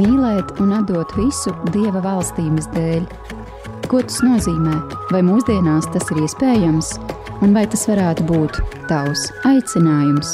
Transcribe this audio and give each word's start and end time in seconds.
mīlēt 0.00 0.56
un 0.62 0.72
atdot 0.78 1.12
visu 1.18 1.52
Dieva 1.74 2.00
valstības 2.04 2.70
dēļ. 2.74 3.04
Ko 3.90 4.00
tas 4.06 4.20
nozīmē? 4.24 4.76
Vai 5.12 5.20
mūsdienās 5.26 5.90
tas 5.92 6.08
ir 6.14 6.22
iespējams, 6.24 6.94
un 7.44 7.52
vai 7.56 7.66
tas 7.70 7.84
varētu 7.90 8.26
būt 8.30 8.60
tavs 8.88 9.28
aicinājums? 9.50 10.32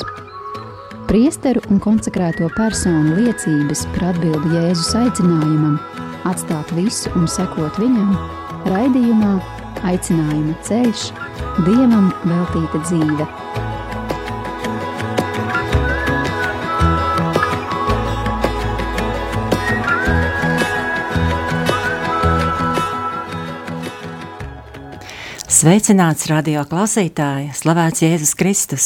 Priesteru 1.07 1.63
un 1.71 1.83
konsekrēto 1.83 2.49
personu 2.57 3.19
liecības 3.21 3.87
par 3.95 4.11
atbildi 4.13 4.57
Jēzus 4.57 4.95
aicinājumam, 5.03 5.79
atstāt 6.29 6.75
visu 6.79 7.13
un 7.19 7.31
sekot 7.31 7.79
viņam, 7.83 8.17
raidījumā 8.71 9.37
Aicinājuma 9.87 10.57
ceļš, 10.67 11.11
Dievam 11.67 12.11
veltīta 12.25 12.83
dzīve. 12.89 13.66
Sveicināts 25.67 26.29
radio 26.31 26.61
klausītāji, 26.71 27.49
slavēts 27.59 28.05
Jēzus 28.05 28.37
Kristus! 28.39 28.85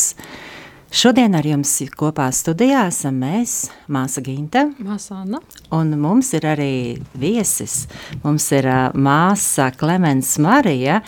Šodien 0.88 1.36
ar 1.36 1.44
jums 1.44 1.74
kopā 1.92 2.30
studijā 2.32 2.86
esam 2.88 3.18
mēs, 3.20 3.66
māsa 3.84 4.22
Ginta. 4.24 4.62
Māsa 4.80 5.18
Anna. 5.18 5.42
Un 5.76 5.92
mums 6.00 6.32
ir 6.32 6.48
arī 6.48 6.70
viesis. 7.12 7.82
Mums 8.24 8.48
ir 8.56 8.70
uh, 8.72 8.96
māsa 8.96 9.68
Klemens 9.76 10.32
Marija 10.40 11.02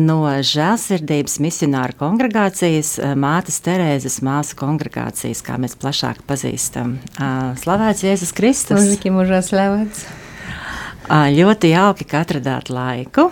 no 0.00 0.22
Žēlsirdības 0.40 1.36
misionāra 1.36 2.00
kongregācijas, 2.00 2.96
Mātes 3.12 3.60
Terēzes 3.60 4.22
māsu 4.24 4.56
kongregācijas, 4.64 5.44
kā 5.44 5.60
mēs 5.60 5.76
plašāk 5.84 6.24
pazīstam. 6.24 6.96
Uh, 7.18 7.50
slavēts 7.60 8.08
Jēzus 8.08 8.32
Kristus! 8.40 8.80
Mūžīgi 8.80 9.12
mūžā 9.20 9.44
slavēts! 9.52 10.23
Ļoti 11.04 11.68
jauki, 11.74 12.06
ka 12.08 12.22
atradāt 12.24 12.70
laiku 12.72 13.26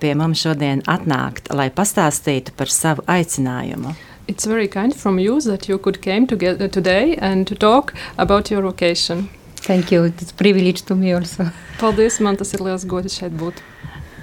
pie 0.00 0.12
mums 0.14 0.38
šodien 0.44 0.82
atnākt, 0.86 1.50
lai 1.50 1.70
pastāstītu 1.74 2.54
par 2.56 2.70
savu 2.70 3.02
aicinājumu. 3.10 3.96
It's 4.28 4.46
very 4.46 4.68
kind 4.68 4.94
from 4.94 5.18
you 5.18 5.40
that 5.40 5.68
you 5.68 5.78
could 5.78 6.00
came 6.02 6.26
together 6.26 6.68
today 6.68 7.16
and 7.20 7.46
to 7.46 7.54
talk 7.54 7.94
about 8.16 8.50
your 8.50 8.62
vocation. 8.62 9.28
Thank 9.56 9.90
you. 9.90 10.04
It's 10.04 10.30
a 10.30 10.34
privilege 10.34 10.82
to 10.86 10.94
me 10.94 11.12
also. 11.12 11.50
Paldies, 11.80 12.20
man 12.20 12.36
tas 12.36 12.54
ir 12.54 12.62
liels 12.62 12.86
gods 12.86 13.18
šeit 13.18 13.34
būt. 13.34 13.58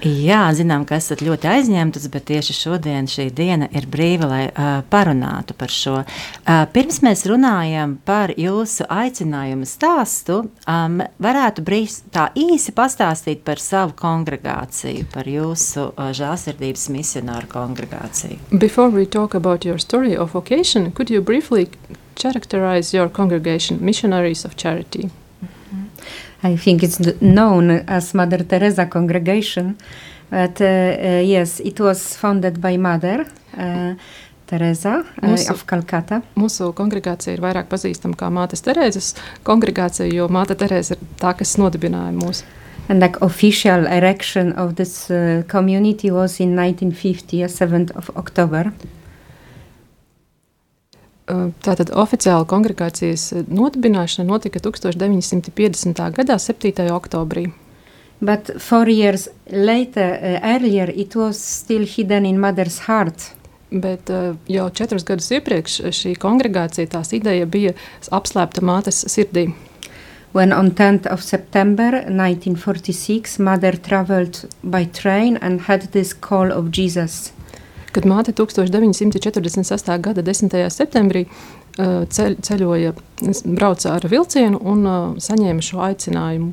Jā, 0.02 0.40
zinām, 0.52 0.82
ka 0.84 0.98
esat 0.98 1.22
ļoti 1.24 1.48
aizņemtas, 1.48 2.08
bet 2.12 2.26
tieši 2.28 2.56
šodien 2.56 3.06
šī 3.08 3.28
diena 3.32 3.68
ir 3.72 3.86
brīva, 3.88 4.26
lai 4.28 4.42
uh, 4.50 4.82
parunātu 4.90 5.54
par 5.56 5.72
šo. 5.72 6.00
Uh, 6.02 6.64
pirms 6.74 6.98
mēs 7.06 7.24
runājam 7.30 7.94
par 8.04 8.34
jūsu 8.36 8.88
aicinājumu 8.90 9.68
stāstu, 9.68 10.42
um, 10.68 11.00
varētu 11.22 11.64
brīz 11.64 12.00
tā 12.12 12.26
īsi 12.34 12.74
pastāstīt 12.76 13.46
par 13.46 13.62
savu 13.62 13.94
kongregāciju, 14.02 15.06
par 15.14 15.30
jūsu 15.30 15.88
uh, 15.92 16.10
žālsirdības 16.16 16.88
misionāru 16.92 17.48
kongregāciju. 17.54 18.40
Before 18.50 18.90
we 18.90 19.06
talk 19.06 19.34
about 19.34 19.64
your 19.64 19.78
story 19.78 20.16
of 20.16 20.34
vocation, 20.34 20.90
could 20.92 21.08
you 21.08 21.22
briefly 21.22 21.70
characterize 22.14 22.92
your 22.92 23.08
congregation, 23.08 23.78
Missionaries 23.80 24.44
of 24.44 24.56
Charity? 24.56 25.10
I 26.44 26.56
think 26.56 26.82
it's 26.82 27.00
known 27.22 27.70
as 27.70 28.12
Mother 28.12 28.44
Teresa 28.44 28.84
congregation, 28.86 29.78
but 30.30 30.60
uh, 30.60 30.66
uh, 30.66 31.22
yes, 31.24 31.58
it 31.60 31.80
was 31.80 32.16
founded 32.16 32.60
by 32.60 32.76
Mother 32.76 33.24
uh, 33.56 33.94
Teresa 34.46 35.06
mūsu, 35.22 35.50
of 35.50 35.64
Calcutta. 35.66 36.20
Mūsu 36.36 36.68
kongregācija 36.76 37.32
ir 37.32 37.40
vairāk 37.40 37.70
pazīstama 37.70 38.18
kā 38.20 38.28
Mātes 38.28 38.60
Terēzes 38.66 39.14
kongregācija, 39.48 40.10
jo 40.12 40.28
Māte 40.28 40.52
Terēza 40.60 40.98
ir 40.98 41.06
tā, 41.16 41.32
kas 41.38 41.56
nodibināja 41.56 42.12
mūsu. 42.12 42.44
And 42.90 43.00
like 43.00 43.16
official 43.24 43.86
erection 43.86 44.52
of 44.60 44.76
this 44.76 45.10
uh, 45.10 45.44
community 45.48 46.10
was 46.10 46.40
in 46.40 46.52
1950, 46.54 47.40
7th 47.48 47.96
of 47.96 48.10
October. 48.16 48.74
Tātad 51.24 51.88
oficiāla 51.96 52.44
kongregācijas 52.44 53.30
nodibināšana 53.48 54.26
notika 54.28 54.60
1950. 54.60 56.02
gadā, 56.18 56.36
7. 56.38 56.72
oktobrī. 56.92 57.46
But 58.20 58.50
four 58.60 58.88
years 58.88 59.28
later, 59.50 60.04
uh, 60.14 60.40
earlier, 60.54 60.90
it 60.90 61.16
was 61.16 61.40
still 61.40 61.86
hidden 61.86 62.26
in 62.26 62.38
mother's 62.40 62.78
heart. 62.86 63.32
Bet 63.70 64.10
uh, 64.10 64.36
jau 64.48 64.68
četrus 64.70 65.04
gadus 65.04 65.30
iepriekš 65.34 65.80
šī 65.96 66.14
kongregācija, 66.20 66.92
tās 66.92 67.12
ideja 67.16 67.48
bija 67.48 67.72
apslēpta 68.12 68.62
mātes 68.62 69.02
sirdī. 69.08 69.48
When 70.32 70.52
on 70.52 70.72
10th 70.74 71.06
of 71.06 71.22
September 71.22 72.04
1946, 72.08 73.38
mother 73.38 73.76
traveled 73.76 74.44
by 74.62 74.84
train 74.84 75.36
and 75.40 75.68
had 75.68 75.92
this 75.92 76.12
call 76.12 76.52
of 76.52 76.70
Jesus 76.70 77.33
kad 77.94 78.06
māte 78.10 78.34
1946. 78.36 79.92
gada 80.02 80.22
10. 80.26 80.56
septembrī 80.74 81.26
ceļ, 81.74 82.36
ceļoja, 82.46 82.94
brauca 83.44 83.96
ar 83.96 84.06
vilcienu 84.10 84.60
un 84.62 84.86
saņēma 85.22 85.64
šo 85.64 85.82
aicinājumu. 85.88 86.52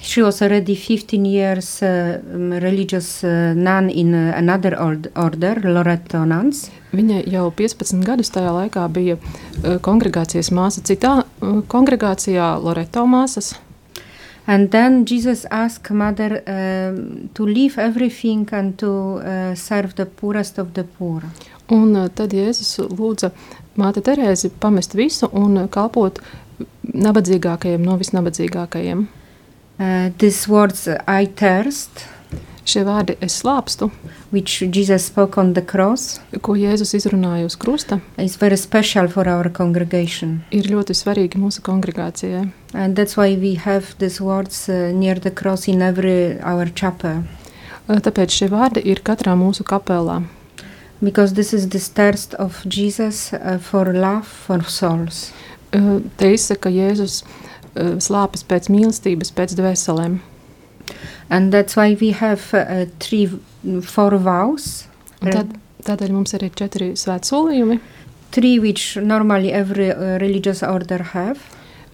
She 0.00 0.22
was 0.22 0.40
already 0.42 0.76
15 0.76 1.26
years 1.26 1.82
uh, 1.82 2.20
religious 2.60 3.24
uh, 3.24 3.52
nun 3.54 3.90
in 3.90 4.14
uh, 4.14 4.32
another 4.36 4.78
order, 5.16 5.60
Loreto 5.64 6.22
nuns. 6.24 6.68
Viņa 6.94 7.24
jau 7.26 7.48
15 7.50 8.06
gadus 8.06 8.30
tajā 8.30 8.52
laikā 8.54 8.86
bija 8.94 9.16
uh, 9.18 9.80
kongregācijas 9.82 10.52
māsa 10.54 10.84
citā 10.86 11.16
uh, 11.24 11.58
kongregācijā, 11.66 12.52
Loreto 12.62 13.02
māsas. 13.10 13.56
And 14.48 14.70
then 14.70 15.04
Jesus 15.04 15.44
asked 15.50 15.90
mother 15.90 16.42
uh, 16.46 16.96
to 17.34 17.44
leave 17.44 17.76
everything 17.76 18.48
and 18.50 18.78
to 18.78 19.20
uh, 19.20 19.54
serve 19.54 19.94
the 19.96 20.06
poorest 20.06 20.56
of 20.58 20.72
the 20.72 20.84
poor. 20.84 21.20
Un 21.68 21.92
uh, 21.94 22.08
tad 22.08 22.32
Jēzus 22.32 22.78
lūdza 22.96 23.28
māte 23.76 24.00
Terēzi 24.00 24.48
pamest 24.60 24.96
visu 24.96 25.28
un 25.36 25.66
kalpot 25.68 26.22
nabadzīgākajiem 26.94 27.84
no 27.84 27.98
visnabadzīgākajiem. 28.00 29.04
Uh, 29.78 30.08
these 30.16 30.48
words 30.48 30.88
I 31.06 31.26
thirst. 31.26 32.08
Šie 32.68 32.82
vārdi 32.84 33.14
es 33.24 33.38
slāpstu, 33.40 33.86
which 34.28 34.58
Jesus 34.60 35.06
spoke 35.08 35.38
on 35.40 35.54
the 35.56 35.62
cross, 35.64 36.18
ko 36.44 36.52
Jēzus 36.52 36.92
izrunāja 36.98 37.46
uz 37.48 37.54
krusta, 37.56 37.96
is 38.20 38.36
very 38.36 38.58
special 38.60 39.08
for 39.08 39.24
our 39.24 39.48
congregation. 39.48 40.42
Ir 40.52 40.68
ļoti 40.68 40.92
svarīgi 40.92 41.40
mūsu 41.40 41.64
kongregācijai. 41.64 42.42
And 42.74 42.92
that's 42.92 43.16
why 43.16 43.38
we 43.40 43.54
have 43.54 43.96
these 44.02 44.20
words 44.20 44.68
uh, 44.68 44.92
near 44.92 45.16
the 45.16 45.30
cross 45.32 45.64
in 45.64 45.80
every 45.80 46.36
our 46.44 46.68
chapel. 46.68 47.24
Uh, 47.88 48.02
tāpēc 48.04 48.36
šie 48.36 48.52
vārdi 48.52 48.84
ir 48.84 49.00
katrā 49.00 49.32
mūsu 49.32 49.64
kapelā. 49.64 50.20
Because 51.00 51.32
this 51.40 51.54
is 51.54 51.70
the 51.70 51.80
thirst 51.80 52.34
of 52.34 52.60
Jesus 52.68 53.32
uh, 53.32 53.56
for 53.56 53.94
love 53.94 54.28
for 54.28 54.60
souls. 54.68 55.30
Uh, 55.72 56.02
te 56.20 56.34
izsaka 56.36 56.68
Jēzus 56.68 57.22
uh, 57.24 57.96
slāpes 57.96 58.44
pēc 58.44 58.68
mīlestības, 58.68 59.32
pēc 59.32 59.56
dvēselēm. 59.56 60.20
And 61.30 61.52
that's 61.52 61.76
why 61.76 61.96
we 62.00 62.10
have 62.12 62.54
uh, 62.54 62.86
three, 62.98 63.28
four 63.82 64.16
vows. 64.18 64.86
Tad, 65.20 65.52
tādēļ 65.84 66.12
mums 66.14 66.34
ir 66.36 66.48
četri 66.56 66.92
svētsolījumi. 66.96 67.78
Three 68.32 68.58
which 68.60 68.96
normally 69.00 69.52
every 69.52 69.90
uh, 69.90 70.18
religious 70.20 70.62
order 70.62 71.02
have. 71.14 71.40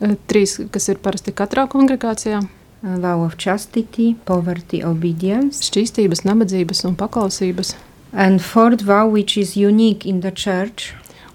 Uh, 0.01 0.15
trīs, 0.31 0.59
kas 0.71 0.91
ir 0.91 1.01
parasti 1.03 1.35
katrā 1.35 1.67
kongregācijā. 1.71 2.43
A 2.85 2.99
vow 3.01 3.25
of 3.25 3.39
chastity, 3.41 4.13
poverty, 4.29 4.83
obedience. 4.85 5.63
Šķīstības, 5.65 6.27
nabadzības 6.29 6.85
un 6.85 6.99
paklausības. 7.01 7.73
And 8.13 8.43
fourth 8.43 8.85
vow 8.85 9.09
which 9.09 9.39
is 9.39 9.57
unique 9.57 10.07
in 10.07 10.21
the 10.21 10.31
church. 10.31 10.93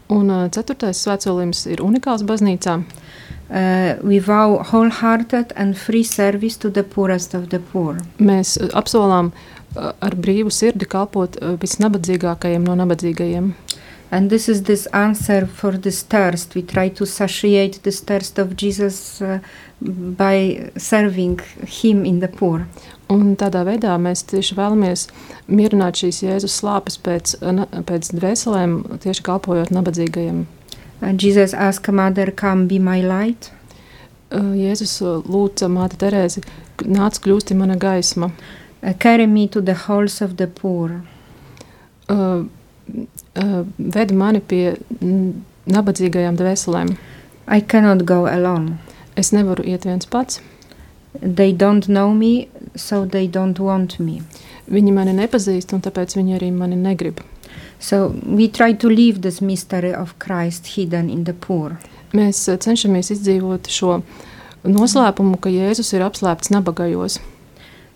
Un 0.09 0.30
uh, 0.31 0.47
ceturtais 0.53 1.02
svētsolījums 1.03 1.66
ir 1.74 1.81
unikāls 1.86 2.24
baznīcā. 2.28 2.80
Uh, 2.80 3.09
we 4.03 4.19
vow 4.19 4.61
wholehearted 4.61 5.53
and 5.55 5.78
free 5.78 6.03
service 6.03 6.57
to 6.57 6.69
the 6.69 6.84
poorest 6.84 7.34
of 7.34 7.49
the 7.49 7.59
poor. 7.59 7.97
Mēs 8.19 8.57
apsolām 8.78 9.31
uh, 9.31 9.93
ar 10.01 10.16
brīvu 10.16 10.53
sirdi 10.53 10.85
kalpot 10.85 11.40
uh, 11.41 11.55
visnabadzīgākajiem 11.61 12.67
no 12.67 12.78
nabadzīgajiem. 12.78 13.53
And 14.11 14.29
this 14.31 14.49
is 14.49 14.63
this 14.63 14.87
answer 14.87 15.46
for 15.46 15.78
this 15.78 16.01
thirst. 16.01 16.55
We 16.55 16.63
try 16.63 16.90
to 16.90 17.05
satiate 17.05 17.84
this 17.84 17.99
thirst 18.01 18.40
of 18.40 18.55
Jesus 18.55 19.22
uh, 19.22 19.40
by 19.81 20.72
serving 20.78 21.40
him 21.66 22.05
in 22.05 22.19
the 22.19 22.28
poor. 22.28 22.67
Un 23.09 23.35
tādā 23.37 23.63
veidā 23.66 23.96
mēs 24.01 24.22
tieši 24.29 24.57
vēlamies 24.57 25.07
mierināt 25.49 26.01
šīs 26.01 26.22
Jēzus 26.25 26.59
slāpes 26.61 26.99
pēc, 27.01 27.37
pēc 27.90 28.11
dvēselēm, 28.13 28.75
tieši 29.01 29.25
kalpojot 29.25 29.73
nabadzīgajiem. 29.73 30.43
And 31.01 31.19
Jesus 31.19 31.53
asked 31.53 31.91
mother, 31.91 32.31
come 32.31 32.67
be 32.67 32.79
my 32.79 33.01
light. 33.01 33.51
Uh, 34.31 34.53
Jēzus 34.53 34.99
lūdza 35.25 35.69
māti 35.72 35.97
Terēzi, 35.97 36.43
nāc 36.85 37.17
kļūsti 37.23 37.55
mana 37.57 37.78
gaisma. 37.79 38.29
Uh, 38.84 38.93
carry 38.93 39.25
me 39.25 39.47
to 39.47 39.61
the 39.61 39.73
halls 39.73 40.22
of 40.22 40.37
the 40.37 40.47
poor. 40.47 41.01
Uh, 42.09 42.43
uh, 43.35 43.63
ved 43.78 44.11
mani 44.11 44.41
pie 44.41 44.75
nabadzīgajām 45.69 46.37
dvēselēm. 46.37 46.93
I 47.47 47.61
cannot 47.61 48.05
go 48.05 48.28
alone. 48.28 48.78
Es 49.17 49.34
nevaru 49.34 49.66
iet 49.66 49.87
viens 49.87 50.05
pats. 50.05 50.41
They 51.22 51.51
don't 51.51 51.87
know 51.90 52.13
me, 52.13 52.49
so 52.75 53.05
they 53.05 53.28
don't 53.28 53.59
want 53.59 53.97
me. 53.99 54.22
Viņi 54.69 54.93
mani 54.93 55.16
nepazīst, 55.17 55.73
un 55.73 55.81
tāpēc 55.81 56.13
viņi 56.19 56.37
arī 56.37 56.51
mani 56.53 56.78
negrib. 56.78 57.23
So 57.79 58.14
we 58.26 58.49
try 58.49 58.73
to 58.73 58.87
leave 58.87 59.22
this 59.22 59.41
mystery 59.41 59.93
of 59.93 60.20
Christ 60.20 60.76
hidden 60.76 61.09
in 61.09 61.23
the 61.23 61.34
poor. 61.34 61.79
Mēs 62.14 62.41
eh, 62.49 62.58
cenšamies 62.59 63.14
izdzīvot 63.16 63.70
šo 63.72 64.02
noslēpumu, 64.67 65.40
ka 65.40 65.52
Jēzus 65.53 65.93
ir 65.96 66.03
apslēpts 66.03 66.52
nabagajos. 66.52 67.20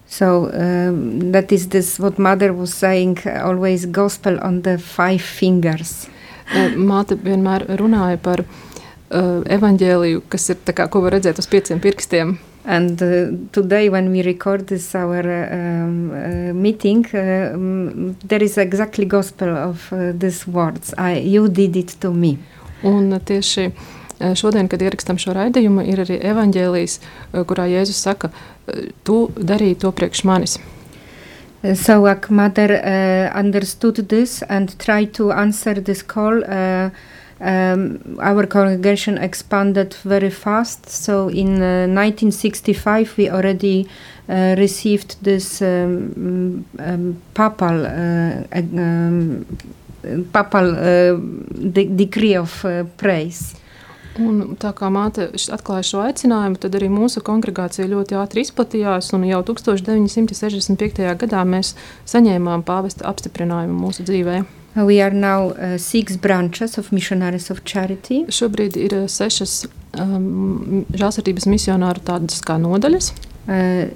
So 0.08 0.50
um, 0.54 1.32
that 1.34 1.52
is 1.52 1.70
this 1.70 2.00
what 2.00 2.20
mother 2.20 2.54
was 2.54 2.74
saying 2.74 3.18
always 3.26 3.86
gospel 3.86 4.40
on 4.40 4.62
the 4.62 4.78
five 4.78 5.22
fingers. 5.22 6.08
Eh, 6.54 6.78
Māte 6.78 7.18
vienmēr 7.20 7.66
runāja 7.80 8.22
par 8.22 8.46
uh, 8.46 9.42
evaņģēliju, 9.44 10.24
kas 10.30 10.50
ir 10.54 10.64
tā 10.64 10.76
kā, 10.78 10.88
ko 10.88 11.04
var 11.04 11.18
redzēt 11.18 11.44
uz 11.44 11.50
pieciem 11.50 11.84
pirkstiem. 11.84 12.38
And 12.66 13.02
uh, 13.02 13.32
today, 13.52 13.90
when 13.90 14.10
we 14.12 14.24
record 14.24 14.68
this 14.68 14.96
our 14.96 15.20
um, 15.20 16.12
uh, 16.12 16.54
meeting, 16.54 17.06
uh, 17.14 17.54
um, 17.54 18.16
there 18.24 18.42
is 18.42 18.58
exactly 18.58 19.06
gospel 19.06 19.50
of 19.50 19.92
uh, 19.92 20.14
these 20.14 20.48
words. 20.48 20.94
I, 20.98 21.18
you 21.18 21.50
did 21.50 21.76
it 21.76 21.98
to 22.00 22.14
me. 22.14 22.38
Un 22.84 23.12
tieši 23.20 23.70
eh, 24.20 24.34
šodien, 24.36 24.68
kad 24.68 24.82
ierakstām 24.84 25.20
šo 25.20 25.36
raidījumu, 25.36 25.86
ir 25.88 26.04
arī 26.04 26.18
evaņģēlijs, 26.20 27.00
eh, 27.00 27.44
kurā 27.48 27.70
Jēzus 27.72 28.00
saka, 28.04 28.32
tu 29.08 29.30
darīji 29.36 29.80
to 29.84 29.92
priekš 29.96 30.24
manis. 30.28 30.58
Uh, 30.60 30.74
So 31.64 32.06
our 32.08 32.20
mother 32.30 32.74
uh, 32.74 33.40
understood 33.40 33.96
this 34.10 34.44
and 34.50 34.78
tried 34.80 35.14
to 35.14 35.32
answer 35.32 35.76
this 35.76 36.02
call. 36.04 36.44
Uh, 36.44 36.90
um, 37.44 38.00
our 38.20 38.48
congregation 38.48 39.18
expanded 39.18 39.96
very 40.04 40.30
fast. 40.30 40.90
So 40.90 41.28
in 41.28 41.62
uh, 41.62 41.88
1965, 41.88 43.18
we 43.18 43.30
already 43.30 43.88
uh, 44.30 44.56
received 44.58 45.18
this 45.22 45.62
um, 45.62 46.66
um, 46.80 47.22
papal 47.34 47.86
uh, 47.86 48.44
um, 48.54 49.46
papal 50.32 50.72
uh, 50.72 51.18
de- 51.72 51.90
decree 51.90 52.36
of 52.36 52.64
uh, 52.66 52.84
praise. 52.98 53.56
Un 54.22 54.56
tā 54.62 54.70
kā 54.78 54.92
māte 54.94 55.32
atklāja 55.34 55.88
šo 55.90 56.02
aicinājumu, 56.06 56.60
tad 56.62 56.76
arī 56.78 56.86
mūsu 56.94 57.24
kongregācija 57.26 57.90
ļoti 57.90 58.20
ātri 58.22 58.44
izplatījās. 58.46 59.10
Jau 59.10 59.42
1965. 59.50 61.08
gadā 61.24 61.42
mēs 61.50 61.74
saņēmām 62.06 62.62
pāvesta 62.68 63.10
apstiprinājumu 63.10 63.88
mūsu 63.88 64.06
dzīvē. 64.06 64.44
Uh, 64.76 64.86
We 64.86 65.02
are 65.02 65.14
now 65.14 65.52
uh, 65.52 65.78
six 65.78 66.16
branches 66.18 66.78
of 66.78 66.92
Missionaries 66.92 67.50
of 67.52 67.64
Charity. 67.66 68.26
Šobrīd 68.30 68.78
ir 68.78 68.94
eh, 68.94 69.06
sešas 69.08 69.68
um, 70.02 70.86
žēlsirdības 70.94 71.46
misionāru 71.46 72.02
tādas 72.06 72.42
kā 72.42 72.58
nodaļas. 72.58 73.12
uh, 73.48 73.94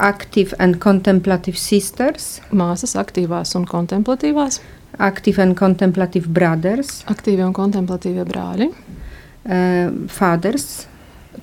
active 0.00 0.54
and 0.58 0.80
contemplative 0.80 1.58
sisters, 1.58 2.40
Māsas 2.52 2.96
aktīvās 2.96 3.54
un 3.58 3.66
kontemplatīvās, 3.68 4.60
active 4.98 5.42
and 5.42 5.56
contemplative 5.58 6.28
brothers, 6.28 7.02
aktīvie 7.10 7.44
un 7.44 7.52
kontemplatīvie 7.56 8.24
brāļi, 8.24 8.70
uh, 8.70 9.90
fathers, 10.08 10.86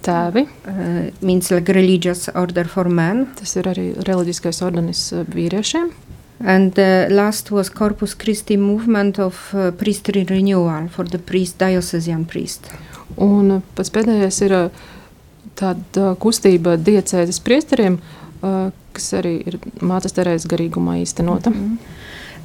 tēvi. 0.03 0.47
uh, 0.67 1.11
means 1.21 1.51
like 1.51 1.73
religious 1.73 2.29
order 2.35 2.65
for 2.65 2.89
men. 2.89 3.27
Tas 3.37 3.55
ir 3.55 3.69
arī 3.69 3.91
reliģiskais 4.07 4.61
ordenis 4.65 5.11
eh, 5.13 5.25
vīriešiem. 5.33 5.91
And 6.39 6.73
the 6.73 7.07
last 7.09 7.49
was 7.51 7.69
Corpus 7.69 8.13
Christi 8.13 8.57
movement 8.57 9.17
of 9.19 9.39
uh, 9.53 9.71
priestly 9.71 10.23
renewal 10.23 10.87
for 10.87 11.03
the 11.05 11.17
priest, 11.17 11.57
diocesan 11.57 12.25
priest. 12.25 12.69
Un 13.17 13.63
pats 13.73 13.89
pēdējais 13.89 14.41
ir 14.45 14.53
eh, 14.53 14.81
tāda 15.57 16.11
kustība 16.21 16.75
diecēzes 16.77 17.39
priesteriem, 17.41 17.97
eh, 17.97 18.57
kas 18.93 19.07
arī 19.17 19.39
ir 19.49 19.57
mātes 19.81 20.13
terēzes 20.13 20.45
garīgumā 20.51 20.99
īstenota. 21.01 21.53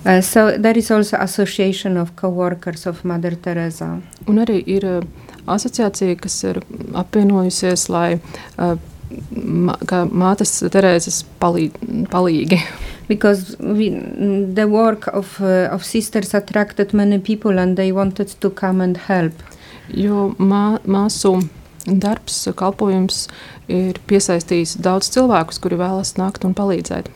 Uh, 0.05 0.21
so 0.21 0.59
there 0.59 0.77
is 0.79 0.91
also 0.91 1.17
association 1.19 1.97
of 1.97 2.17
co-workers 2.17 2.87
of 2.87 3.05
Mother 3.05 3.37
Teresa. 3.37 4.01
Un 4.27 4.41
arī 4.43 4.57
ir 4.67 4.87
eh, 4.89 5.05
asociācija, 5.47 6.17
kas 6.19 6.41
ir 6.49 6.59
apvienojusies, 6.99 7.85
lai 7.93 8.17
eh, 8.17 8.73
ma- 9.31 9.79
mātes 10.11 10.57
terēzes 10.75 11.23
palīd, 11.39 11.77
palīgi. 12.11 12.59
Because 13.09 13.57
we, 13.59 13.91
the 13.91 14.67
work 14.69 15.09
of, 15.09 15.41
uh, 15.41 15.69
of 15.73 15.85
sisters 15.85 16.35
attracted 16.35 16.95
many 16.95 17.19
people 17.19 17.59
and 17.59 17.77
they 17.77 17.93
wanted 17.93 18.29
to 18.41 18.51
come 18.51 18.81
and 18.81 18.97
help. 18.97 19.35
Jo 19.91 20.35
mā, 20.39 20.79
māsu 20.87 21.35
darbs, 21.87 22.45
kalpojums 22.57 23.27
ir 23.69 23.99
piesaistījis 24.07 24.77
daudz 24.83 25.11
cilvēkus, 25.13 25.59
kuri 25.61 25.81
vēlas 25.81 26.15
nākt 26.21 26.47
un 26.47 26.55
palīdzēt. 26.55 27.11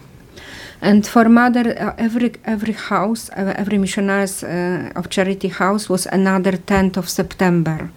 And 0.81 1.07
for 1.07 1.29
mother, 1.29 1.73
uh, 1.73 1.95
every 1.97 2.35
every 2.45 2.75
house, 2.75 3.31
uh, 3.31 3.55
every 3.57 3.79
missionaries 3.79 4.43
uh, 4.45 4.93
of 4.95 5.09
charity 5.09 5.49
house 5.49 5.89
was 5.89 6.07
another 6.13 6.53
10th 6.53 6.99
of 6.99 7.09
September. 7.09 7.91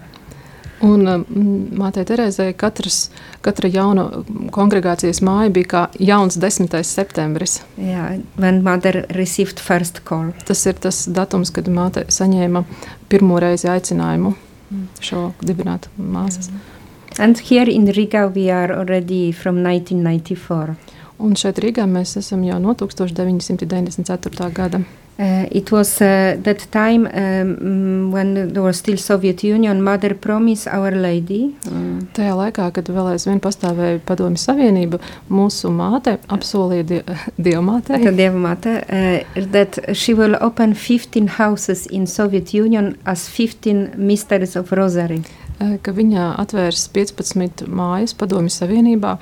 Un 0.80 1.04
mm, 1.04 1.76
mātei 1.76 2.06
Terēzai 2.08 2.54
katras, 2.56 3.10
katra 3.44 3.68
jauna 3.68 4.06
kongregācijas 4.54 5.20
māja 5.24 5.52
bija 5.52 5.68
kā 5.68 5.82
jauns 6.00 6.38
10. 6.40 6.72
septembris. 6.88 7.58
Yeah, 7.76 8.20
when 8.40 8.62
mother 8.64 9.04
received 9.16 9.60
first 9.60 10.04
call. 10.08 10.32
Tas 10.48 10.64
ir 10.66 10.80
tas 10.80 11.04
datums, 11.08 11.52
kad 11.52 11.68
māte 11.68 12.06
saņēma 12.08 12.64
pirmo 13.12 13.40
reizi 13.42 13.68
aicinājumu 13.68 14.34
šo 15.04 15.30
dibināt 15.44 15.90
māsas. 15.98 16.48
And 17.18 17.36
here 17.38 17.68
in 17.68 17.90
Riga, 17.92 18.28
we 18.28 18.48
are 18.50 18.72
already 18.72 19.32
from 19.32 19.62
1994. 19.62 20.76
Un 21.20 21.36
šeit 21.36 21.58
Rīgā 21.60 21.84
mēs 21.84 22.16
esam 22.16 22.44
jau 22.46 22.56
no 22.62 22.72
1994. 22.72 24.50
gada. 24.56 24.80
Uh, 25.20 25.46
it 25.50 25.70
was 25.70 26.00
uh, 26.00 26.34
that 26.40 26.66
time 26.72 27.04
um, 27.04 27.12
mm, 27.12 28.10
when 28.10 28.54
there 28.54 28.62
was 28.62 28.78
still 28.78 28.96
Soviet 28.96 29.44
Union. 29.44 29.82
Mother 29.82 30.14
promised 30.14 30.66
Our 30.66 30.92
Lady. 30.92 31.54
Uh, 31.66 32.00
Tajā 32.16 32.32
laikā, 32.38 32.70
kad 32.72 32.88
vēl 32.88 33.10
aizvien 33.12 33.36
pastāvēja 33.44 33.98
Padomju 34.08 34.40
Savienība, 34.40 34.96
mūsu 35.28 35.68
māte 35.76 36.14
apsolīja 36.32 36.86
die, 36.88 37.00
Dievmātei, 37.50 38.00
uh, 38.80 39.44
that 39.52 39.76
she 39.92 40.14
will 40.16 40.38
open 40.40 40.72
15 40.72 41.36
houses 41.36 41.84
in 41.86 42.06
Soviet 42.06 42.54
Union 42.54 42.96
as 43.04 43.28
15 43.28 43.98
mysteries 43.98 44.56
of 44.56 44.72
Rosary. 44.72 45.20
ka 45.60 45.92
viņa 45.92 46.30
atvērs 46.40 46.86
15 46.88 47.66
mājas 47.68 48.14
Padomju 48.16 48.48
Savienībā 48.54 49.18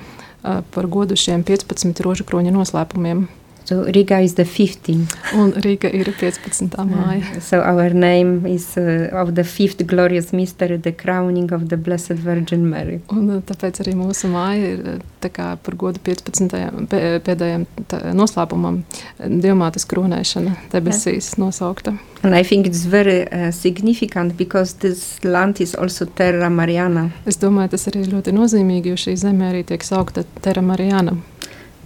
par 0.71 0.87
godu 0.87 1.17
šiem 1.19 1.43
15 1.43 1.99
rožu 2.05 2.23
kroņa 2.23 2.53
noslēpumiem. 2.55 3.25
So 3.69 3.83
Riga 3.83 4.17
is 4.19 4.33
the 4.33 4.45
15. 4.45 5.07
Un 5.37 5.51
Rīga 5.61 5.91
ir 5.93 6.07
15. 6.09 6.71
māja. 6.89 7.19
Uh, 7.21 7.39
so 7.39 7.59
our 7.61 7.93
name 7.93 8.47
is 8.49 8.65
uh, 8.81 9.11
of 9.13 9.35
the 9.35 9.43
fifth 9.43 9.85
glorious 9.85 10.33
mystery, 10.33 10.77
the 10.77 10.91
crowning 10.91 11.53
of 11.53 11.67
the 11.69 11.77
Blessed 11.77 12.17
Virgin 12.17 12.65
Mary. 12.65 12.97
Un 13.13 13.29
eh, 13.29 13.43
tāpēc 13.45 13.83
arī 13.83 13.93
mūsu 13.93 14.31
māja 14.33 14.73
ir 14.73 14.81
eh, 14.95 14.97
tā 15.21 15.29
kā 15.29 15.51
par 15.61 15.77
godu 15.77 16.01
15. 16.01 16.49
pē- 16.89 17.21
pēdējiem 17.29 17.67
noslēpumam, 18.17 18.81
Dievmātes 19.45 19.85
kronēšana 19.85 20.57
debesīs 20.73 21.35
nosaukta. 21.37 21.93
And 22.23 22.33
I 22.33 22.41
think 22.41 22.65
it's 22.65 22.87
very 22.89 23.27
uh, 23.29 23.51
significant 23.53 24.33
because 24.35 24.79
this 24.81 25.23
land 25.23 25.61
is 25.61 25.75
also 25.75 26.09
Terra 26.09 26.49
Mariana. 26.49 27.11
Es 27.29 27.37
domāju, 27.37 27.77
tas 27.77 27.85
arī 27.93 28.07
ļoti 28.09 28.33
nozīmīgi, 28.33 28.95
jo 28.95 28.97
šī 29.05 29.13
zeme 29.27 29.53
arī 29.53 29.61
tiek 29.69 29.85
saukta 29.85 30.25
Terra 30.41 30.65
Marijana. 30.65 31.19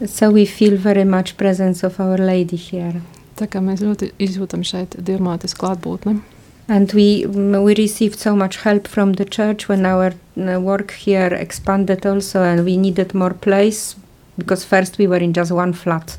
So 0.01 0.31
we 0.31 0.45
feel 0.45 0.75
very 0.75 1.03
much 1.03 1.37
presence 1.37 1.83
of 1.83 1.99
Our 1.99 2.17
Lady 2.17 2.57
here. 2.57 3.01
Tā 3.37 3.45
kā 3.49 3.61
mēs 3.61 3.81
ļoti 3.85 4.11
izjūtam 4.21 4.63
šeit 4.65 4.97
Dievmātes 4.97 5.53
klātbūtni. 5.57 6.19
And 6.67 6.91
we 6.93 7.25
mm, 7.25 7.63
we 7.63 7.75
received 7.75 8.19
so 8.19 8.35
much 8.35 8.57
help 8.63 8.87
from 8.87 9.13
the 9.13 9.25
church 9.25 9.67
when 9.69 9.85
our 9.85 10.13
uh, 10.37 10.59
work 10.59 10.91
here 10.91 11.33
expanded 11.33 12.05
also, 12.05 12.41
and 12.43 12.65
we 12.65 12.77
needed 12.77 13.13
more 13.13 13.33
place 13.33 13.95
because 14.37 14.65
first 14.65 14.97
we 14.97 15.07
were 15.07 15.21
in 15.21 15.33
just 15.33 15.51
one 15.51 15.73
flat. 15.73 16.17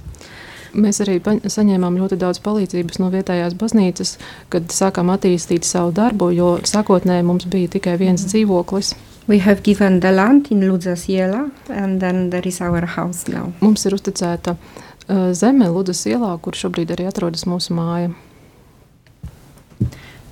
Mēs 0.75 0.99
arī 1.03 1.21
saņēmām 1.23 1.99
ļoti 1.99 2.19
daudz 2.19 2.41
palīdzības 2.43 2.99
no 2.99 3.11
vietējās 3.13 3.55
baznīcas, 3.59 4.17
kad 4.51 4.71
sākām 4.75 5.13
attīstīt 5.15 5.67
savu 5.67 5.93
darbu, 5.95 6.33
jo 6.35 6.57
sākotnēji 6.67 7.27
mums 7.27 7.47
bija 7.51 7.71
tikai 7.77 7.95
viens 8.01 8.27
dzīvoklis. 8.27 8.95
We 9.27 9.39
have 9.39 9.63
given 9.63 10.01
the 10.01 10.13
land 10.13 10.51
in 10.51 10.61
Ludzas 10.61 11.07
Jela, 11.07 11.51
and 11.71 11.99
then 12.01 12.29
there 12.29 12.43
is 12.45 12.61
our 12.61 12.85
house 12.85 13.27
now. 13.27 13.53
Mums 13.61 13.87
ir 13.89 13.97
uzticēta 13.97 14.53
uh, 14.53 15.31
zeme 15.33 15.71
Ludas 15.73 16.03
ielā, 16.05 16.35
kur 16.45 16.53
šobrīd 16.53 16.93
arī 16.93 17.07
atrodas 17.09 17.47
mūsu 17.49 17.73
māja. 17.73 18.11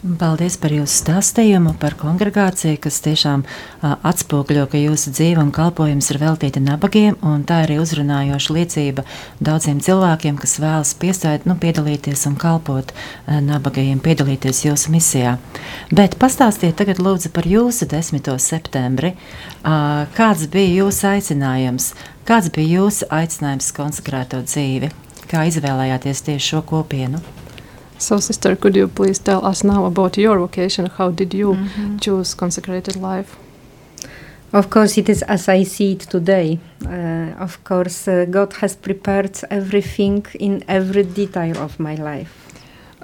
Paldies 0.03 0.57
par 0.59 0.73
jūsu 0.75 0.97
stāstījumu, 0.99 1.77
par 1.79 1.95
kongregāciju, 1.95 2.75
kas 2.83 2.97
tiešām 3.05 3.45
uh, 3.47 3.93
atspoguļo, 4.03 4.65
ka 4.73 4.81
jūsu 4.81 5.13
dzīve 5.15 5.39
un 5.39 5.53
kalpojums 5.55 6.09
ir 6.11 6.17
veltīti 6.19 6.59
nabagiem. 6.59 7.15
Tā 7.47 7.61
ir 7.63 7.77
uzrunājoša 7.79 8.57
liecība 8.57 9.05
daudziem 9.39 9.79
cilvēkiem, 9.79 10.41
kas 10.43 10.57
vēlas 10.59 10.91
piesaistīt, 10.99 11.47
nu, 11.47 11.55
piedalīties 11.63 12.27
un 12.27 12.35
kalpot 12.35 12.91
uh, 12.91 13.37
nabagajiem, 13.47 14.01
piedalīties 14.03 14.65
jūsu 14.65 14.91
misijā. 14.91 15.37
Bet 15.95 16.17
pastāstiet 16.19 16.75
tagad 16.81 16.99
lūdzu 16.99 17.31
par 17.37 17.47
jūsu 17.47 17.87
10. 17.93 18.27
septembri. 18.43 19.13
Uh, 19.63 20.11
kāds 20.19 20.49
bija 20.51 20.81
jūsu 20.81 21.13
aicinājums? 21.13 21.93
Kāds 22.27 22.51
bija 22.51 22.81
jūsu 22.81 23.07
aicinājums 23.07 23.71
konsekrēto 23.79 24.43
dzīvi? 24.51 24.91
Kā 25.31 25.47
izvēlējāties 25.47 26.27
tieši 26.27 26.57
šo 26.57 26.65
kopienu? 26.67 27.23
So, 28.03 28.19
sister, 28.19 28.57
could 28.57 28.75
you 28.75 28.89
please 28.89 29.21
tell 29.21 29.47
us 29.47 29.63
now 29.63 29.85
about 29.85 30.17
your 30.19 30.37
vocation? 30.37 30.87
How 30.99 31.11
did 31.11 31.33
you 31.35 31.53
mm 31.55 31.69
-hmm. 31.69 31.99
choose 32.01 32.37
consecrated 32.37 32.97
life? 32.97 33.31
Of 34.53 34.67
course, 34.71 35.01
it 35.01 35.09
is 35.09 35.23
as 35.23 35.49
I 35.49 35.65
see 35.65 35.93
it 35.93 36.11
today. 36.11 36.59
Uh, 36.85 37.43
of 37.43 37.59
course, 37.65 38.11
uh, 38.11 38.31
God 38.31 38.53
has 38.61 38.75
prepared 38.77 39.35
everything 39.51 40.27
in 40.39 40.63
every 40.67 41.05
detail 41.15 41.57
of 41.59 41.79
my 41.79 41.95
life. 41.95 42.33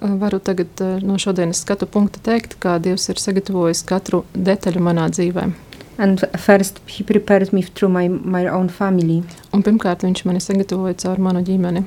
Uh, 0.03 0.19
varu 0.21 0.39
tagad 0.39 0.81
uh, 0.81 0.99
no 1.03 1.15
šodienas 1.19 1.61
skatu 1.61 1.87
punkta 1.87 2.19
teikt, 2.23 2.59
ka 2.59 2.79
Dievs 2.79 3.09
ir 3.09 3.23
sagatavojis 3.23 3.85
katru 3.87 4.25
detaļu 4.35 4.81
manā 4.81 5.07
dzīvē. 5.15 5.47
And 5.99 6.19
first, 6.47 6.83
he 6.87 7.05
prepared 7.05 7.53
me 7.53 7.63
through 7.63 7.93
my, 7.99 8.09
my 8.09 8.49
own 8.49 8.69
family. 8.69 9.23
Un 9.53 9.63
pirmkārt, 9.63 10.03
viņš 10.03 10.25
mani 10.25 10.41
sagatavoja 10.41 10.95
caur 11.07 11.19
manu 11.19 11.47
ģimeni. 11.47 11.87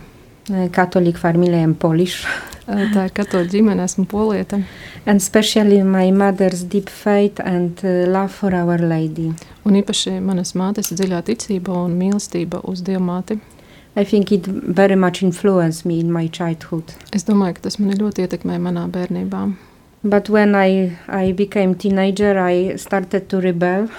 Uh, 0.49 0.67
Catholic 0.73 1.17
family 1.17 1.61
and 1.61 1.77
Polish. 1.77 2.23
Tā 2.65 3.03
ir 3.05 3.11
katoļu 3.13 3.49
ģimene, 3.51 3.83
esmu 3.85 4.07
polieta. 4.09 4.57
And 5.05 5.21
especially 5.21 5.83
my 5.83 6.09
mother's 6.11 6.63
deep 6.63 6.89
faith 6.89 7.39
and 7.43 7.77
uh, 7.83 8.09
love 8.09 8.31
for 8.33 8.55
Our 8.55 8.79
Lady. 8.81 9.27
Un 9.65 9.77
īpaši 9.77 10.15
manas 10.23 10.55
mātes 10.57 10.89
dziļā 10.89 11.21
ticība 11.27 11.75
un 11.83 11.93
mīlestība 11.99 12.63
uz 12.65 12.81
Dievmāti. 12.81 13.37
I 13.95 14.03
think 14.05 14.31
it 14.31 14.47
very 14.47 14.95
much 14.95 15.21
influenced 15.21 15.85
me 15.85 15.99
in 15.99 16.11
my 16.11 16.27
childhood. 16.27 16.95
Es 17.13 17.27
domāju, 17.27 17.59
ka 17.59 17.67
tas 17.67 17.77
mani 17.77 17.99
ļoti 17.99 18.25
ietekmēja 18.25 18.65
manā 18.65 18.87
bērnībā. 18.89 19.45
But 20.03 20.29
when 20.29 20.55
I, 20.55 20.97
I 21.07 21.33
became 21.33 21.75
teenager, 21.75 22.33
I 22.39 22.77
started 22.77 23.29
to 23.29 23.41
rebel. 23.41 23.91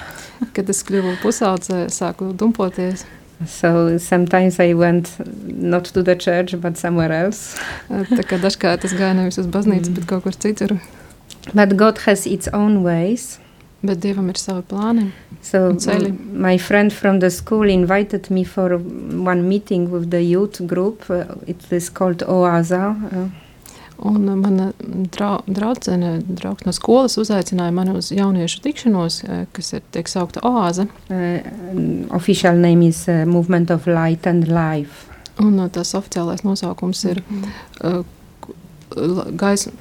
Kad 0.57 0.71
es 0.73 0.83
kļuvu 0.83 1.21
pusaudzē, 1.23 1.85
sāku 1.93 2.33
dumpoties. 2.35 3.07
So 3.47 3.99
sometimes 3.99 4.61
I 4.61 4.73
went 4.75 5.17
not 5.47 5.85
to 5.95 6.03
the 6.03 6.17
church, 6.17 6.55
but 6.61 6.77
somewhere 6.79 7.13
else. 7.13 7.59
Tā 7.91 8.25
kā 8.27 8.39
dažkārt 8.43 8.85
es 8.85 8.97
gāju 8.97 9.19
nevis 9.21 9.39
uz 9.43 9.47
baznīcu, 9.47 9.91
mm. 9.91 10.01
bet 10.01 10.09
kaut 10.11 10.27
kur 10.27 10.37
citur. 10.37 10.77
But 11.55 11.77
God 11.77 11.99
has 12.07 12.27
its 12.27 12.49
own 12.53 12.83
ways. 12.83 13.39
Bet 13.83 13.99
Dievam 13.99 14.29
ir 14.31 14.39
savi 14.39 14.63
plāni. 14.63 15.11
So 15.43 15.75
my 16.33 16.57
friend 16.57 16.93
from 16.93 17.19
the 17.19 17.31
school 17.31 17.69
invited 17.69 18.31
me 18.31 18.45
for 18.45 18.79
one 18.79 19.49
meeting 19.49 19.91
with 19.91 20.11
the 20.11 20.23
youth 20.23 20.65
group. 20.69 21.11
Uh, 21.11 21.25
it 21.49 21.73
is 21.73 21.91
called 21.91 22.19
OASA. 22.19 23.33
Un 24.04 24.25
mana 24.40 24.73
drau, 25.14 25.42
draudzene, 25.47 26.16
draugs 26.26 26.66
no 26.66 26.73
skolas 26.75 27.14
uzaicināja 27.23 27.71
mani 27.75 27.94
uz 27.94 28.09
jauniešu 28.11 28.59
tikšanos, 28.64 29.21
eh, 29.28 29.44
kas 29.54 29.73
ir 29.76 29.85
tiek 29.94 30.11
saukta 30.11 30.42
oāze. 30.42 30.88
Uh, 31.06 32.09
official 32.11 32.59
name 32.59 32.88
is 32.88 33.04
uh, 33.09 33.23
Movement 33.26 33.71
of 33.71 33.87
Light 33.87 34.26
and 34.26 34.49
Life. 34.50 35.06
Un 35.38 35.61
uh, 35.61 35.68
tas 35.71 35.94
oficiālais 35.94 36.42
nosaukums 36.42 37.04
ir 37.04 37.23
-hmm. 37.23 38.04
uh, 38.97 39.25
gaisma, 39.37 39.73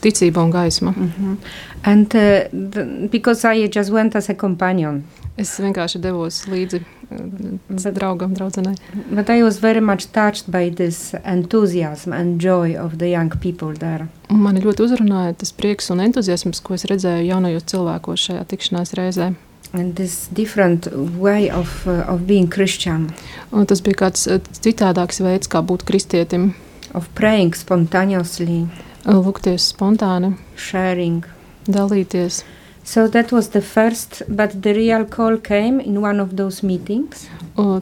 ticība 0.00 0.42
un 0.42 0.50
gaisma. 0.50 0.90
Mm 0.96 1.12
-hmm. 1.18 1.36
And 1.82 2.14
uh, 2.14 2.70
the, 2.70 3.08
because 3.10 3.54
I 3.54 3.70
just 3.74 3.90
went 3.90 4.16
as 4.16 4.30
a 4.30 4.34
companion. 4.34 5.04
Es 5.36 5.60
vienkārši 5.60 5.98
devos 5.98 6.46
līdzi 6.46 6.80
uh, 7.10 7.90
draugam, 7.96 8.34
draudzenei. 8.34 8.74
But 9.10 9.30
I 9.30 9.42
was 9.42 9.58
very 9.58 9.80
much 9.80 10.06
touched 10.12 10.50
by 10.50 10.70
this 10.70 11.14
enthusiasm 11.24 12.12
and 12.12 12.40
joy 12.40 12.76
of 12.76 12.98
the 12.98 13.10
young 13.10 13.30
people 13.40 13.74
there. 13.74 14.08
Mani 14.30 14.62
ļoti 14.62 14.86
uzrunāja 14.86 15.36
tas 15.42 15.52
prieks 15.52 15.90
un 15.90 16.02
entuziasms, 16.04 16.62
ko 16.62 16.74
es 16.78 16.86
redzēju 16.90 17.26
jaunajos 17.28 17.66
cilvēkos 17.72 18.26
šajā 18.28 18.44
tikšanās 18.52 18.94
reizē. 18.98 19.32
And 19.72 19.94
this 19.94 20.28
different 20.34 20.88
way 21.18 21.48
of, 21.50 21.86
uh, 21.86 22.04
of 22.08 22.26
being 22.26 22.48
Christian. 22.50 23.12
Un 23.52 23.66
tas 23.70 23.82
bija 23.86 24.06
kāds 24.06 24.26
uh, 24.26 24.40
citādāks 24.62 25.22
veids, 25.22 25.50
kā 25.50 25.62
būt 25.62 25.86
kristietim. 25.86 26.54
Of 26.94 27.06
praying 27.14 27.54
spontaneously. 27.54 28.64
Lūgties 29.06 29.70
spontāni. 29.70 30.34
Sharing. 30.58 31.22
Dalīties. 31.70 32.42
So 32.90 33.06
that 33.06 33.30
was 33.30 33.50
the 33.50 33.60
first, 33.60 34.22
but 34.28 34.62
the 34.62 34.74
real 34.74 35.04
call 35.04 35.36
came 35.36 35.78
in 35.78 36.02
one 36.02 36.18
of 36.18 36.36
those 36.36 36.66
meetings. 36.66 37.28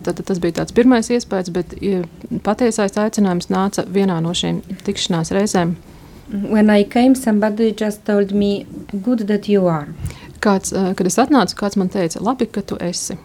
Tad, 0.05 0.19
tas 0.21 0.41
bija 0.43 0.59
tāds 0.59 0.75
pirmais 0.77 1.09
iespējas, 1.09 1.49
bet 1.55 1.73
patiesais 2.45 2.99
aicinājums 3.01 3.49
nāca 3.49 3.87
vienā 3.89 4.19
no 4.21 4.35
šīm 4.37 4.59
tikšanās 4.85 5.33
reizēm. 5.33 5.73
When 6.53 6.69
I 6.69 6.85
came, 6.85 7.17
somebody 7.17 7.71
just 7.73 8.05
told 8.05 8.37
me, 8.37 8.67
good 8.93 9.25
that 9.33 9.49
you 9.49 9.65
are. 9.73 9.89
Kāds, 10.45 10.77
kad 10.77 11.09
es 11.09 11.17
atnācu, 11.17 11.57
kāds 11.57 11.81
man 11.81 11.89
teica, 11.89 12.21
labi, 12.21 12.51
ka 12.53 12.61
tu 12.61 12.77
esi. 12.77 13.17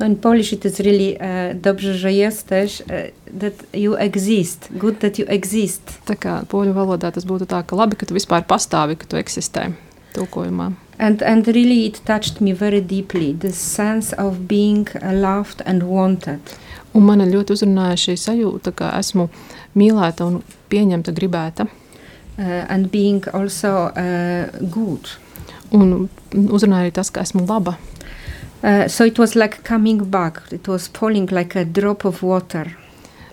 No 0.00 0.10
in 0.10 0.18
Polish 0.18 0.52
it 0.58 0.66
is 0.66 0.82
really 0.82 1.14
uh, 1.14 1.54
dobrze, 1.54 1.94
że 1.94 2.12
jesteś, 2.12 2.80
uh, 2.80 3.38
that 3.38 3.54
you 3.72 3.94
exist, 3.96 4.68
good 4.72 4.98
that 4.98 5.22
you 5.22 5.30
exist. 5.30 6.00
Tā 6.10 6.18
kā 6.18 6.40
poļu 6.50 6.74
valodā 6.74 7.14
tas 7.14 7.22
būtu 7.22 7.46
tā, 7.46 7.62
ka 7.62 7.78
labi, 7.78 8.02
ka 8.02 8.10
tu 8.10 8.18
vispār 8.18 8.42
pastāvi, 8.42 8.98
ka 8.98 9.06
tu 9.06 9.22
eksistē 9.22 9.70
tulkojumā. 10.18 10.72
And, 11.00 11.22
and 11.22 11.46
really 11.48 11.86
it 11.86 12.02
touched 12.04 12.42
me 12.42 12.52
very 12.52 12.82
deeply, 12.82 13.32
the 13.32 13.52
sense 13.52 14.12
of 14.12 14.46
being 14.46 14.86
loved 15.02 15.62
and 15.64 15.82
wanted. 15.82 16.40
Un 16.92 17.06
man 17.06 17.22
ļoti 17.24 17.54
uzrunāja 17.54 17.96
šī 18.02 18.16
sajūta, 18.20 18.74
ka 18.76 18.90
esmu 18.98 19.30
mīlēta 19.80 20.26
un 20.26 20.42
pieņemta, 20.68 21.14
gribēta. 21.16 21.64
Uh, 22.36 22.66
and 22.68 22.90
being 22.90 23.24
also 23.32 23.88
uh, 23.96 24.50
good. 24.74 25.08
Un 25.72 26.10
uzrunāja 26.34 26.90
arī 26.90 26.92
tas, 26.98 27.08
ka 27.08 27.24
esmu 27.24 27.46
laba. 27.48 27.78
Uh, 28.60 28.86
so 28.86 29.06
it 29.08 29.18
was 29.18 29.32
like 29.34 29.62
coming 29.64 30.02
back. 30.04 30.42
It 30.52 30.68
was 30.68 30.88
falling 30.88 31.30
like 31.32 31.56
a 31.56 31.64
drop 31.64 32.04
of 32.04 32.22
water 32.22 32.66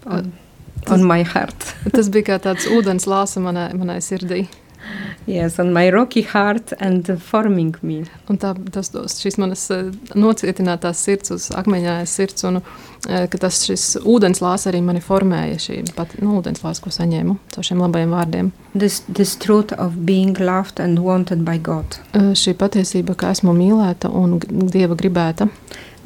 on, 0.05 0.31
uh, 0.31 0.85
tas, 0.85 0.93
on 0.93 1.03
my 1.03 1.23
heart. 1.23 1.73
tas 1.95 2.07
bija 2.13 2.29
kā 2.29 2.39
tāds 2.47 2.69
ūdens 2.71 3.09
lāsa 3.11 3.43
manai, 3.43 3.73
manai 3.75 3.99
sirdī. 4.05 4.45
Yes, 5.27 5.59
on 5.59 5.73
my 5.73 5.89
rocky 5.89 6.21
heart 6.21 6.71
and 6.79 7.03
forming 7.19 7.75
me. 7.81 8.05
Un 8.31 8.37
tā, 8.39 8.53
tas 8.71 8.87
dos 8.93 9.17
šīs 9.19 9.35
manas 9.41 9.65
uh, 9.75 9.89
nocietinātās 10.15 11.01
sirds 11.03 11.33
uz 11.35 11.47
akmeņājas 11.51 12.13
sirds, 12.15 12.45
un 12.47 12.61
uh, 12.61 13.25
ka 13.27 13.41
tas 13.41 13.59
šis 13.67 13.97
ūdenslās 14.07 14.69
arī 14.71 14.79
mani 14.85 15.01
formēja, 15.03 15.57
šī 15.59 15.81
pat 15.97 16.15
nu, 16.21 16.37
ūdenslās, 16.39 16.79
ko 16.79 16.93
saņēmu 16.95 17.35
caur 17.51 17.67
šiem 17.67 17.83
labajiem 17.83 18.13
vārdiem. 18.15 18.51
This, 18.71 19.01
this 19.11 19.35
truth 19.35 19.73
of 19.75 19.97
being 20.07 20.37
loved 20.39 20.79
and 20.79 21.03
wanted 21.03 21.43
by 21.43 21.57
God. 21.59 21.99
Uh, 22.13 22.31
šī 22.31 22.55
patiesība, 22.61 23.17
ka 23.19 23.33
esmu 23.35 23.51
mīlēta 23.57 24.07
un 24.07 24.37
Dieva 24.47 24.95
gribēta. 24.95 25.49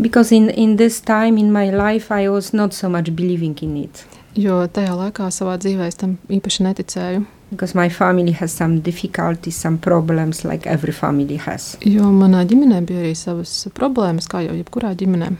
Because 0.01 0.33
in, 0.33 0.49
in 0.49 0.77
this 0.77 0.97
time 1.05 1.37
in 1.37 1.53
my 1.53 1.69
life 1.69 2.09
I 2.09 2.27
was 2.29 2.53
not 2.53 2.73
so 2.73 2.89
much 2.89 3.13
believing 3.13 3.53
in 3.61 3.77
it. 3.83 4.01
Jo 4.33 4.63
tajā 4.65 4.95
laikā 4.97 5.29
savā 5.29 5.59
dzīvē 5.61 5.91
es 5.91 6.01
tam 6.01 6.17
īpaši 6.31 6.65
neticēju. 6.65 7.21
Because 7.51 7.75
my 7.75 7.89
family 7.89 8.31
has 8.31 8.53
some 8.53 8.79
difficulties, 8.79 9.57
some 9.57 9.77
problems, 9.77 10.45
like 10.45 10.65
every 10.65 10.93
family 10.93 11.35
has. 11.35 11.75
Jo 11.83 12.07
manā 12.15 12.45
ģimenē 12.47 12.81
bija 12.87 13.03
arī 13.03 13.13
savas 13.19 13.67
problēmas, 13.75 14.29
kā 14.31 14.45
jau 14.45 14.55
jebkurā 14.55 14.93
ģimenē. 14.95 15.33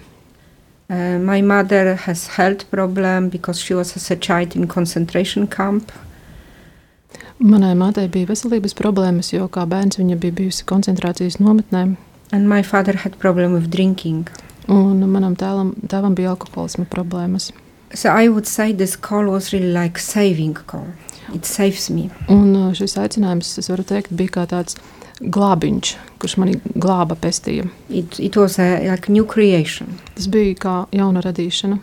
Uh, 0.91 1.17
my 1.23 1.39
mother 1.41 1.95
has 1.95 2.27
health 2.35 2.69
problem 2.69 3.29
because 3.29 3.61
she 3.61 3.73
was 3.73 3.95
as 3.95 4.11
a 4.11 4.17
child 4.17 4.57
in 4.57 4.67
concentration 4.67 5.47
camp. 5.47 5.91
Manai 7.39 7.71
mātei 7.79 8.09
bija 8.11 8.27
veselības 8.29 8.75
problēmas, 8.77 9.31
jo 9.31 9.47
kā 9.47 9.63
bērns 9.65 9.97
viņa 9.97 10.17
bija 10.19 10.35
bijusi 10.41 10.67
koncentrācijas 10.67 11.39
nometnē. 11.39 11.95
And 12.31 12.49
my 12.49 12.61
father 12.61 12.97
had 12.97 13.17
problem 13.19 13.53
with 13.53 13.71
drinking. 13.71 14.27
Un 14.67 14.99
manam 15.09 15.33
tēlam, 15.39 15.73
tēvam 15.87 16.13
bija 16.15 16.35
alkoholisma 16.35 16.85
problēmas. 16.91 17.49
So 17.93 18.11
I 18.11 18.27
would 18.27 18.47
say 18.47 18.71
this 18.73 18.95
call 18.95 19.31
was 19.31 19.51
really 19.53 19.71
like 19.71 19.97
saving 19.97 20.53
call. 20.67 20.91
It 21.35 21.45
saves 21.45 21.89
me. 21.89 22.09
Un 22.29 22.55
uh, 22.55 22.71
šis 22.75 22.97
aicinājums, 22.99 23.53
es 23.61 23.69
varu 23.71 23.85
teikt, 23.87 24.11
bija 24.15 24.39
kā 24.39 24.47
tāds 24.51 24.77
glābiņš, 25.21 25.93
kurš 26.21 26.37
mani 26.41 26.57
glāba, 26.73 27.15
pestīja. 27.15 27.67
It, 27.89 28.19
it 28.19 28.37
was 28.37 28.59
a 28.59 28.81
like 28.89 29.11
new 29.11 29.25
creation. 29.25 29.99
Tas 30.15 30.27
bija 30.31 30.57
kā 30.59 30.75
jauna 30.95 31.23
radīšana. 31.23 31.79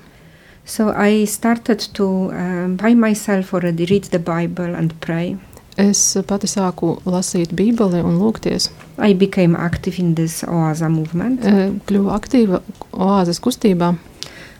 So 0.69 0.91
I 0.93 1.25
started 1.25 1.81
to 1.95 2.31
um, 2.31 2.77
by 2.77 2.95
myself 2.95 3.55
already 3.55 3.87
read 3.87 4.11
the 4.13 4.19
Bible 4.19 4.75
and 4.77 4.93
pray. 5.01 5.39
Es 5.79 6.01
pati 6.27 6.49
sāku 6.51 6.97
lasīt 7.07 7.55
Bībeli 7.55 8.03
un 8.03 8.19
lūgties. 8.19 8.67
I 8.99 9.15
became 9.15 9.55
active 9.57 10.01
in 10.03 10.17
this 10.19 10.43
oāza 10.43 10.91
movement. 10.91 11.47
Kļuvu 11.87 12.11
aktīva 12.13 12.61
oāzes 12.91 13.39
kustībā. 13.41 13.95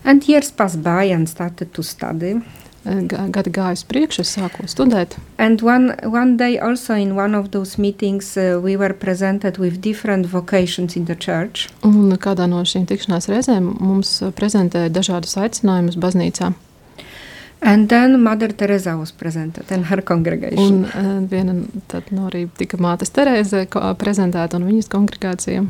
And 0.07 0.23
years 0.23 0.49
passed 0.51 0.81
by 0.81 1.11
and 1.11 1.27
started 1.27 1.73
to 1.75 1.83
study. 1.83 2.37
Gadi 2.83 3.51
gājusi 3.53 3.85
priekšu, 3.89 4.23
es 4.23 4.31
sāku 4.37 4.67
studēt. 4.69 5.17
And 5.37 5.61
one, 5.61 5.95
one 6.03 6.37
day 6.37 6.57
also 6.59 6.95
in 6.95 7.15
one 7.15 7.35
of 7.35 7.51
those 7.51 7.77
meetings 7.77 8.37
uh, 8.37 8.59
we 8.63 8.77
were 8.77 8.93
presented 8.93 9.57
with 9.57 9.81
different 9.81 10.25
vocations 10.25 10.95
in 10.95 11.05
the 11.05 11.15
church. 11.15 11.69
Un 11.83 12.11
kādā 12.17 12.47
no 12.49 12.63
šīm 12.63 12.87
tikšanās 12.89 13.29
reizēm 13.31 13.75
mums 13.79 14.19
prezentēja 14.35 14.91
dažādus 14.93 15.37
aicinājumus 15.37 15.99
baznīcā. 15.99 16.53
And 17.61 17.89
then 17.89 18.21
Mother 18.23 18.53
Teresa 18.55 18.95
was 18.95 19.11
presented 19.11 19.69
and 19.71 19.85
her 19.85 20.01
congregation. 20.01 20.85
Un 20.85 20.85
uh, 20.85 21.27
viena 21.27 21.57
tad 21.91 22.07
no 22.15 22.29
arī 22.29 22.45
tika 22.55 22.79
mātes 22.79 23.11
Terēze 23.11 23.65
prezentēta 23.99 24.55
un 24.55 24.67
viņas 24.69 24.87
kongregācija. 24.93 25.65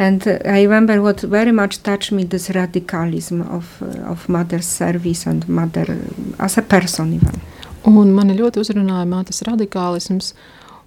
And 0.00 0.26
uh, 0.26 0.38
I 0.46 0.62
remember 0.62 1.02
what 1.02 1.20
very 1.20 1.52
much 1.52 1.82
touched 1.82 2.10
me 2.10 2.24
this 2.24 2.48
radicalism 2.48 3.42
of, 3.42 3.82
uh, 3.82 4.10
of 4.10 4.28
mother's 4.30 4.64
service 4.64 5.26
and 5.26 5.46
mother 5.46 5.84
uh, 5.90 6.44
as 6.44 6.56
a 6.56 6.62
person 6.62 7.12
even. 7.12 7.36
Un 7.84 8.14
mani 8.16 8.32
ļoti 8.38 8.62
uzrunāja 8.62 9.04
mātes 9.08 9.42
radikālisms 9.44 10.32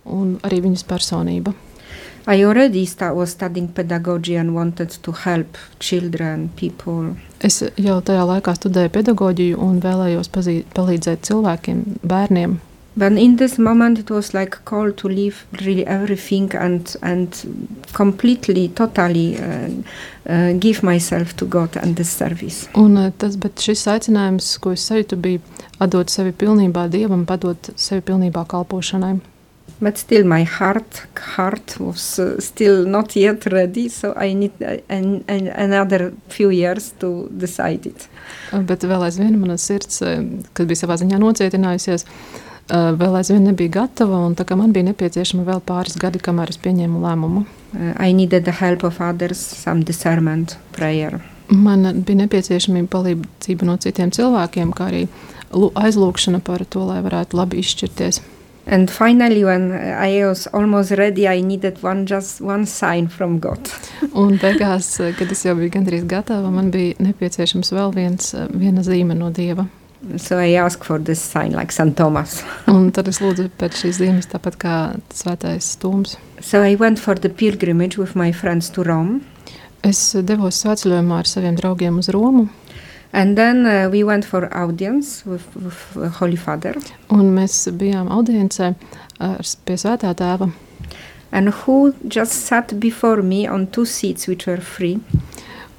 un 0.10 0.39
arī 0.41 0.63
viņas 0.65 0.86
personība. 0.89 1.53
I 2.25 2.41
already 2.43 2.88
start, 2.88 3.15
was 3.15 3.32
studying 3.38 3.67
pedagogy 3.67 4.36
and 4.36 4.55
wanted 4.55 4.89
to 4.89 5.12
help 5.12 5.58
children, 5.79 6.50
people. 6.55 7.13
Es 7.39 7.62
jau 7.77 8.01
tajā 8.01 8.25
laikā 8.25 8.58
studēju 8.58 8.96
pedagoģiju 8.98 9.62
un 9.62 9.82
vēlējos 9.84 10.34
pazī, 10.34 10.62
palīdzēt 10.74 11.27
cilvēkiem, 11.29 11.84
bērniem. 12.01 12.58
But 12.95 13.13
in 13.13 13.38
this 13.38 13.57
moment, 13.57 13.97
it 13.97 14.12
was 14.12 14.33
like 14.33 14.55
a 14.55 14.59
call 14.59 14.91
to 14.91 15.07
leave 15.07 15.45
really 15.65 15.85
everything 15.85 16.53
and 16.55 16.95
and 17.01 17.27
completely, 17.93 18.67
totally 18.67 19.38
uh, 19.38 19.69
uh, 20.29 20.53
give 20.59 20.83
myself 20.83 21.35
to 21.38 21.45
God 21.45 21.75
and 21.77 21.95
this 21.95 22.09
service. 22.09 22.69
Un 22.75 22.97
uh, 22.97 23.12
tas, 23.17 23.35
bet 23.35 23.57
šis 23.57 23.88
aicinājums, 23.89 24.59
ko 24.62 24.75
es 24.77 24.85
sajūtu, 24.85 25.17
bija 25.17 25.41
atdot 25.81 26.13
sevi 26.13 26.35
pilnībā 26.38 26.85
Dievam, 26.93 27.25
padot 27.25 27.73
sevi 27.75 28.05
pilnībā 28.12 28.45
kalpošanai. 28.45 29.19
But 29.81 29.97
still, 29.97 30.23
my 30.23 30.43
heart 30.43 31.01
heart 31.35 31.75
was 31.79 32.19
uh, 32.19 32.39
still 32.39 32.85
not 32.85 33.15
yet 33.15 33.47
ready, 33.51 33.89
so 33.89 34.13
I 34.15 34.33
need 34.33 34.53
uh, 34.62 34.77
an, 34.88 35.25
an, 35.27 35.47
another 35.47 36.13
few 36.29 36.51
years 36.51 36.93
to 37.00 37.27
decide 37.31 37.88
it. 37.89 38.07
Bet 38.53 38.85
vēl 38.85 39.09
aizvien 39.09 39.35
mana 39.41 39.57
sirds, 39.57 40.03
uh, 40.05 40.21
kad 40.53 40.69
bija 40.69 40.85
savā 40.85 41.01
ziņā 41.01 41.17
nocietinājusies, 41.19 42.05
uh, 42.05 42.12
uh, 42.13 42.52
vēl 42.70 43.17
aizvien 43.20 43.43
nebija 43.43 43.70
gatava, 43.82 44.22
un 44.25 44.36
man 44.58 44.74
bija 44.74 44.89
nepieciešama 44.91 45.43
vēl 45.48 45.62
pāris 45.67 45.98
gadi, 46.00 46.20
kamēr 46.24 46.50
es 46.50 46.60
pieņēmu 46.63 47.01
lēmumu. 47.03 47.46
I 48.00 48.13
needed 48.13 48.46
the 48.46 48.51
help 48.51 48.84
of 48.84 49.01
others, 49.01 49.38
some 49.38 49.84
discernment, 49.84 50.58
prayer. 50.72 51.20
Man 51.50 52.03
bija 52.05 52.24
nepieciešama 52.24 52.86
palīdzība 52.89 53.67
no 53.67 53.77
citiem 53.77 54.12
cilvēkiem, 54.12 54.72
kā 54.74 54.89
arī 54.91 55.08
aizlūgšana 55.53 56.39
par 56.43 56.63
to, 56.65 56.86
lai 56.88 57.01
varētu 57.03 57.38
labi 57.38 57.60
izšķirties. 57.62 58.22
And 58.65 58.89
finally, 58.89 59.43
when 59.43 59.74
I 59.74 60.24
was 60.24 60.48
almost 60.48 60.91
ready, 60.91 61.27
I 61.27 61.41
needed 61.41 61.84
one 61.84 62.05
just 62.05 62.39
one 62.41 62.65
sign 62.65 63.10
from 63.10 63.39
God. 63.39 63.60
un 64.13 64.38
beigās, 64.39 64.96
kad 65.20 65.32
es 65.32 65.43
jau 65.43 65.58
biju 65.60 65.74
gandrīz 65.74 66.08
gatava, 66.08 66.48
man 66.51 66.72
bija 66.72 66.96
nepieciešams 67.03 67.74
vēl 67.75 67.91
viens, 67.93 68.32
viena 68.55 68.86
zīme 68.86 69.20
no 69.20 69.34
Dieva. 69.36 69.67
So 70.17 70.38
I 70.38 70.53
asked 70.60 70.83
for 70.83 71.00
this 71.00 71.22
sign 71.22 71.53
like 71.53 71.72
St. 71.72 71.95
Thomas. 71.95 72.43
un 72.67 72.91
tad 72.91 73.07
es 73.07 73.22
lūdzu 73.24 73.48
pēc 73.60 73.77
šīs 73.83 74.01
zīmes 74.01 74.27
tāpat 74.31 74.57
kā 74.60 74.75
svētais 75.15 75.75
stūms. 75.77 76.17
So 76.41 76.62
I 76.62 76.75
went 76.75 77.00
for 77.00 77.15
the 77.15 77.29
pilgrimage 77.29 77.98
with 77.98 78.15
my 78.15 78.31
friends 78.31 78.69
to 78.75 78.83
Rome. 78.83 79.22
Es 79.83 80.13
devos 80.15 80.60
svētceļojumā 80.63 81.24
ar 81.24 81.29
saviem 81.29 81.55
draugiem 81.60 81.98
uz 82.00 82.12
Romu. 82.12 82.50
And 83.13 83.38
then 83.38 83.65
uh, 83.65 83.89
we 83.91 84.03
went 84.03 84.25
for 84.25 84.50
audience 84.57 85.24
with, 85.25 85.45
with 85.55 85.79
uh, 85.95 86.10
Holy 86.19 86.36
Father. 86.36 86.75
Un 87.13 87.29
mēs 87.36 87.67
bijām 87.77 88.10
audiencē 88.12 88.74
ar, 89.22 89.43
pie 89.67 89.77
svētā 89.77 90.15
tēva. 90.17 90.50
And 91.31 91.53
who 91.63 91.93
just 92.07 92.48
sat 92.48 92.79
before 92.79 93.22
me 93.22 93.48
on 93.48 93.67
two 93.67 93.86
seats 93.86 94.27
which 94.27 94.48
were 94.48 94.62
free. 94.62 95.00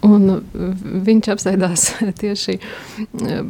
Un 0.05 0.29
uh, 0.35 0.41
viņš 1.07 1.31
apsēdās 1.35 1.87
tieši 2.23 2.59
uh, 2.59 3.47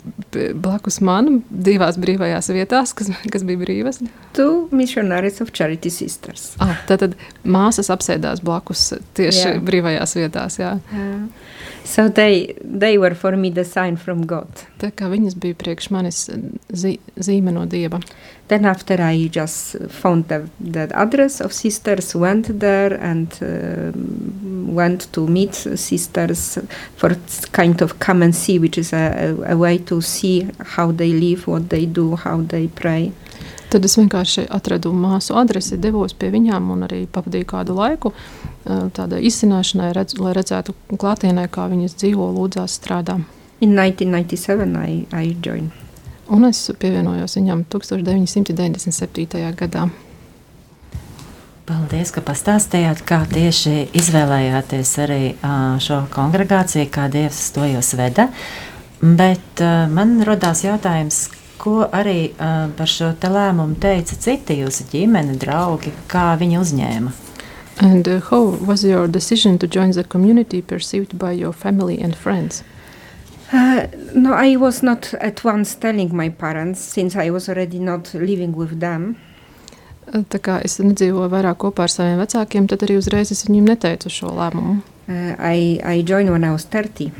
blakus 0.55 1.01
man, 1.05 1.41
divās 1.51 1.99
brīvajās 2.01 2.51
vietās, 2.55 2.95
kas, 2.97 3.11
kas 3.33 3.47
bija 3.47 3.63
brīvas. 3.65 4.01
Two 4.37 4.69
missionaries 4.75 5.41
of 5.45 5.53
Charity 5.57 5.93
Sisters. 5.93 6.53
Ah, 6.63 6.77
tad 6.91 7.17
māsas 7.43 7.91
apsēdās 7.95 8.45
blakus 8.45 8.93
tieši 9.19 9.47
yeah. 9.49 9.63
brīvajās 9.65 10.19
vietās. 10.21 10.61
Jā. 10.63 10.77
Yeah. 10.95 11.25
So 11.85 12.09
they, 12.09 12.57
they 12.62 12.97
were 12.97 13.14
for 13.14 13.37
me 13.37 13.51
the 13.51 13.64
sign 13.64 13.97
from 13.97 14.25
God. 14.27 14.49
Tā 14.81 14.88
kā 14.97 15.11
viņas 15.12 15.37
bija 15.37 15.57
priekš 15.61 15.90
manis 15.92 16.23
zi, 16.73 16.94
zīme 17.20 17.53
no 17.53 17.66
Dieva. 17.68 18.01
Then 18.49 18.64
after 18.64 18.97
I 19.01 19.29
just 19.29 19.77
found 19.90 20.29
the, 20.29 20.49
the 20.59 20.88
address 20.94 21.40
of 21.40 21.53
sisters, 21.53 22.14
went 22.14 22.59
there 22.59 22.94
and 22.94 23.29
uh, 23.42 23.92
went 24.73 25.12
to 25.12 25.27
meet 25.27 25.55
sisters 25.55 26.59
for 26.97 27.16
kind 27.53 27.83
of 27.83 27.99
come 27.99 28.23
and 28.23 28.35
see, 28.35 28.59
which 28.59 28.79
is 28.79 28.92
a, 28.94 29.37
a, 29.47 29.53
a 29.53 29.57
way 29.57 29.77
to 29.79 30.01
see 30.01 30.49
how 30.77 30.90
they 30.90 31.12
live, 31.12 31.47
what 31.47 31.68
they 31.68 31.85
do, 31.85 32.16
how 32.16 32.40
they 32.40 32.68
pray. 32.68 33.12
Tad 33.75 33.87
es 33.89 33.97
vienkārši 33.99 34.45
atradu 34.55 34.93
māsu 34.95 35.35
adresi, 35.35 35.75
devos 35.83 36.13
pie 36.15 36.29
viņām 36.31 36.69
un 36.71 36.85
arī 36.87 37.01
pavadīju 37.11 37.49
kādu 37.51 37.75
laiku 37.75 38.13
tādai 38.65 39.19
izcināšanai, 39.27 39.89
redz, 39.97 40.15
lai 40.23 40.31
redzētu 40.37 40.77
klātienē, 40.95 41.49
kā 41.51 41.67
viņas 41.73 41.97
dzīvo, 41.99 42.29
lūdzās, 42.37 42.79
strādā. 42.79 43.19
In 43.65 43.75
1997 43.75 44.79
I, 44.79 45.07
I 45.11 45.35
joined. 45.43 45.75
Un 46.31 46.47
es 46.47 46.63
pievienojos 46.79 47.35
viņam 47.41 47.67
1997. 47.75 49.43
gadā. 49.59 49.89
Paldies, 51.67 52.15
ka 52.15 52.23
pastāstījāt, 52.25 53.03
kā 53.09 53.25
tieši 53.27 53.89
izvēlējāties 53.97 54.99
arī 55.03 55.23
šo 55.83 56.05
kongregāciju, 56.15 56.87
kā 56.95 57.11
Dievs 57.11 57.49
to 57.57 57.67
jūs 57.67 57.97
veda. 57.99 58.31
Bet 59.03 59.65
man 59.91 60.21
radās 60.25 60.63
jautājums, 60.63 61.27
ko 61.64 61.87
arī 61.88 62.35
uh, 62.37 62.68
par 62.77 62.90
šo 62.90 63.14
lēmumu 63.16 63.79
teica 63.81 64.18
citi 64.20 64.59
jūsu 64.61 64.85
ģimene, 64.92 65.38
draugi, 65.40 65.94
kā 66.12 66.35
viņi 66.40 66.61
uzņēma? 66.61 67.12
And 67.81 68.07
uh, 68.07 68.20
how 68.31 68.55
was 68.68 68.85
your 68.85 69.09
decision 69.09 69.59
to 69.59 69.66
join 69.66 69.90
the 69.90 70.05
community 70.05 70.62
perceived 70.62 71.18
by 71.18 71.33
your 71.33 71.53
family 71.53 71.98
and 72.00 72.14
friends? 72.14 72.62
Uh, 73.53 73.87
no, 74.14 74.33
I 74.35 74.57
was 74.57 74.83
not 74.83 75.14
at 75.14 75.44
once 75.44 75.74
telling 75.74 76.14
my 76.14 76.29
parents 76.29 76.81
since 76.81 77.16
I 77.16 77.31
was 77.31 77.48
already 77.48 77.79
not 77.79 78.12
living 78.14 78.55
with 78.55 78.81
them. 78.81 79.16
Tā 80.05 80.38
kā 80.38 80.59
es 80.61 80.77
nedzīvoju 80.85 81.31
vairāk 81.33 81.62
kopā 81.62 81.87
ar 81.87 81.92
saviem 81.92 82.18
vecākiem, 82.20 82.66
tad 82.68 82.85
arī 82.85 82.98
uzreiz 83.00 83.33
es 83.33 83.46
viņiem 83.48 83.70
neteicu 83.72 84.12
šo 84.12 84.35
lēmumu. 84.37 84.83
Uh, 85.09 85.33
I, 85.38 85.81
I 85.85 86.03
joined 86.03 86.31
when 86.31 86.44
I 86.44 86.53
was 86.53 86.64
30. 86.64 87.11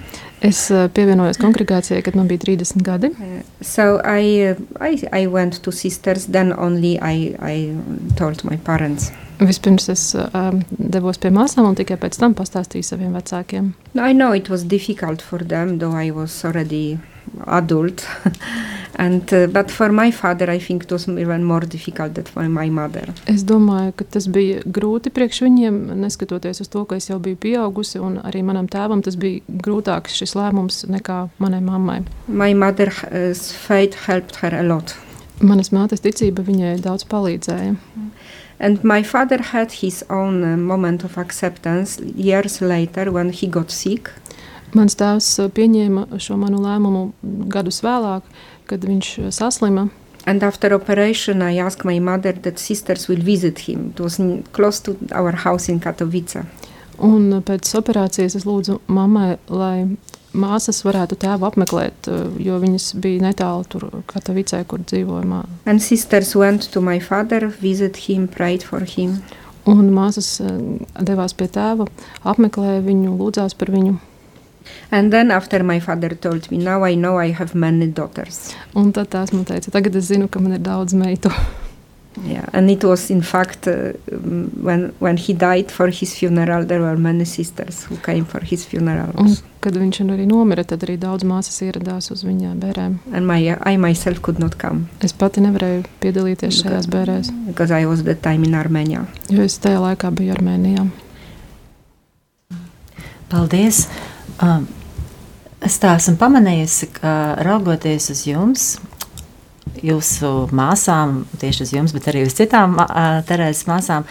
Es 0.45 0.67
uh, 0.69 0.91
pievienojos 0.93 1.39
kongregācijai, 1.41 2.03
kad 2.05 2.17
man 2.19 2.29
bija 2.29 2.43
30 2.43 2.83
gadi. 2.85 3.09
Uh, 3.17 3.39
so 3.65 3.97
I, 4.05 4.51
uh, 4.51 4.59
I, 4.77 4.99
I 5.25 5.27
went 5.31 5.63
to 5.65 5.73
sisters, 5.73 6.27
then 6.27 6.53
only 6.59 6.99
I, 7.01 7.33
I 7.41 7.73
told 8.19 8.45
my 8.45 8.59
parents. 8.61 9.09
Vispirms 9.41 9.89
es 9.89 10.03
um, 10.15 10.61
devos 10.79 11.19
pie 11.19 11.33
māsām 11.35 11.67
un 11.71 11.79
tikai 11.79 11.97
pēc 11.99 12.21
tam 12.21 12.37
pastāstīju 12.37 12.87
saviem 12.87 13.17
vecākiem. 13.17 13.73
I 13.97 14.13
know 14.13 14.37
it 14.37 14.53
was 14.53 14.69
difficult 14.69 15.25
for 15.25 15.41
them, 15.41 15.79
though 15.81 15.97
I 15.97 16.13
was 16.13 16.37
already 16.45 16.99
adult. 17.47 18.07
And, 18.97 19.33
uh, 19.33 19.49
but 19.49 19.71
for 19.71 19.91
my 19.91 20.13
father, 20.13 20.49
I 20.49 20.59
think 20.61 20.85
it 20.85 20.93
was 20.93 21.09
even 21.09 21.43
more 21.45 21.61
difficult 21.61 22.15
than 22.15 22.25
for 22.25 22.49
my 22.49 22.71
mother. 22.71 23.13
Es 23.27 23.43
domāju, 23.43 23.91
ka 23.99 24.05
tas 24.07 24.29
bija 24.31 24.61
grūti 24.63 25.11
priekš 25.11 25.41
viņiem, 25.43 25.81
neskatoties 25.99 26.63
uz 26.63 26.71
to, 26.71 26.85
ka 26.87 27.01
es 27.01 27.11
jau 27.11 27.19
biju 27.19 27.41
pieaugusi, 27.43 27.99
un 27.99 28.21
arī 28.23 28.45
manam 28.47 28.69
tēvam 28.71 29.03
tas 29.03 29.19
bija 29.19 29.43
grūtāks 29.67 30.15
šis 30.21 30.37
lēmums 30.39 30.85
nekā 30.95 31.25
manai 31.43 31.59
mammai. 31.65 32.05
My 32.29 32.55
mother's 32.55 33.03
uh, 33.03 33.35
faith 33.67 33.99
helped 34.07 34.39
her 34.45 34.55
a 34.55 34.63
lot. 34.63 34.95
Manas 35.43 35.73
mātes 35.75 36.05
ticība 36.05 36.47
viņai 36.47 36.77
daudz 36.85 37.03
palīdzēja. 37.11 37.75
And 38.61 38.85
my 38.85 39.03
father 39.03 39.43
had 39.43 39.73
his 39.73 40.05
own 40.09 40.45
uh, 40.45 40.57
moment 40.57 41.03
of 41.03 41.19
acceptance 41.19 41.99
years 41.99 42.61
later 42.61 43.11
when 43.11 43.31
he 43.31 43.49
got 43.49 43.73
sick. 43.73 44.13
Mans 44.75 44.97
tēvs 44.99 45.29
uh, 45.39 45.51
pieņēma 45.55 46.19
šo 46.19 46.37
manu 46.41 46.59
lēmumu 46.65 47.05
gadus 47.53 47.83
vēlāk, 47.85 48.27
kad 48.71 48.85
viņš 48.85 49.19
eh, 49.19 49.31
saslima. 49.35 49.89
And 50.27 50.43
after 50.43 50.73
operation, 50.73 51.43
I 51.43 51.59
asked 51.61 51.85
my 51.85 51.99
mother 52.01 52.33
that 52.33 52.59
sisters 52.59 53.09
will 53.09 53.21
visit 53.21 53.59
him. 53.69 53.91
It 53.91 54.01
was 54.01 54.21
close 54.53 54.81
to 54.85 54.97
our 55.13 55.33
house 55.33 55.69
in 55.69 55.81
Katowice. 55.81 56.47
Un 56.99 57.33
eh, 57.33 57.43
pēc 57.45 57.75
operācijas 57.81 58.39
es 58.39 58.47
lūdzu 58.49 58.81
mammai, 58.89 59.37
lai 59.53 59.87
māsas 60.35 60.81
varētu 60.87 61.19
tēvu 61.21 61.49
apmeklēt, 61.51 62.09
eh, 62.09 62.25
jo 62.47 62.59
viņas 62.63 62.95
bija 63.05 63.29
netālu 63.29 63.69
tur 63.69 63.89
Katovicē, 64.11 64.65
kur 64.67 64.81
dzīvoja 64.81 65.29
māte. 65.29 65.61
And 65.67 65.83
sisters 65.83 66.35
went 66.35 66.71
to 66.73 66.81
my 66.81 66.99
father, 66.99 67.49
visit 67.61 68.09
him, 68.09 68.29
prayed 68.29 68.65
for 68.65 68.81
him. 68.89 69.21
Un 69.69 69.87
māsas 69.97 70.43
devās 71.01 71.33
pie 71.33 71.47
tēva, 71.49 71.87
apmeklēja 72.25 72.83
viņu, 72.85 73.15
lūdzās 73.17 73.57
par 73.57 73.71
viņu. 73.73 73.97
And 74.91 75.13
then 75.13 75.31
after 75.31 75.63
my 75.63 75.81
father 75.81 76.15
told 76.15 76.51
me, 76.51 76.59
now 76.59 76.85
I 76.85 76.95
know 76.95 77.19
I 77.19 77.31
have 77.31 77.55
many 77.55 77.87
daughters. 77.87 78.55
Un 78.75 78.93
tad 78.93 79.11
tās 79.11 79.33
man 79.33 79.45
teica, 79.45 79.71
tagad 79.75 79.97
es 79.97 80.11
zinu, 80.11 80.31
ka 80.31 80.41
man 80.41 80.57
ir 80.59 80.65
daudz 80.65 80.95
meitu. 80.95 81.33
Yeah, 82.23 82.47
and 82.53 82.71
it 82.71 82.85
was 82.85 83.11
in 83.11 83.23
fact 83.23 83.67
uh, 83.67 83.93
um, 84.13 84.51
when 84.63 84.95
when 85.01 85.17
he 85.17 85.33
died 85.33 85.73
for 85.73 85.89
his 85.89 86.15
funeral, 86.15 86.65
there 86.65 86.81
were 86.81 86.97
many 86.97 87.25
sisters 87.25 87.85
who 87.85 87.97
came 87.97 88.25
for 88.25 88.41
his 88.41 88.65
funeral. 88.65 89.11
Un, 89.19 89.35
kad 89.61 89.75
viņš 89.75 90.01
arī 90.05 90.27
nomira, 90.31 90.63
tad 90.63 90.87
arī 90.87 90.95
daudz 91.01 91.27
māsas 91.27 91.59
ieradās 91.67 92.13
uz 92.15 92.23
viņa 92.23 92.55
bērēm. 92.63 93.01
And 93.13 93.27
my 93.27 93.57
I 93.67 93.77
myself 93.77 94.23
could 94.23 94.39
not 94.39 94.59
come. 94.63 94.87
Es 95.03 95.13
pati 95.13 95.43
nevarēju 95.43 95.85
piedalīties 96.05 96.63
šajās 96.63 96.87
bērēs. 96.87 97.33
Because 97.49 97.75
I 97.75 97.87
was 97.91 98.05
that 98.05 98.23
time 98.23 98.47
in 98.47 98.55
Armenia. 98.55 99.07
Jo 99.29 99.43
es 99.43 99.59
tajā 99.59 99.83
laikā 99.83 100.15
biju 100.15 100.39
Armēnijā. 100.39 100.87
Paldies! 103.29 103.89
Um, 104.43 104.67
es 105.63 105.77
tā 105.83 105.95
esmu 105.99 106.17
pamanījusi, 106.19 106.91
ka 106.97 107.13
raugoties 107.47 108.11
uz 108.11 108.25
jums, 108.27 108.67
jūsu 109.85 110.33
māsām, 110.55 111.23
tieši 111.41 111.67
uz 111.67 111.75
jums, 111.77 111.95
bet 111.95 112.09
arī 112.11 112.25
uz 112.27 112.35
citām 112.39 112.79
uh, 112.81 113.21
Terēzes 113.29 113.69
māsām, 113.71 114.07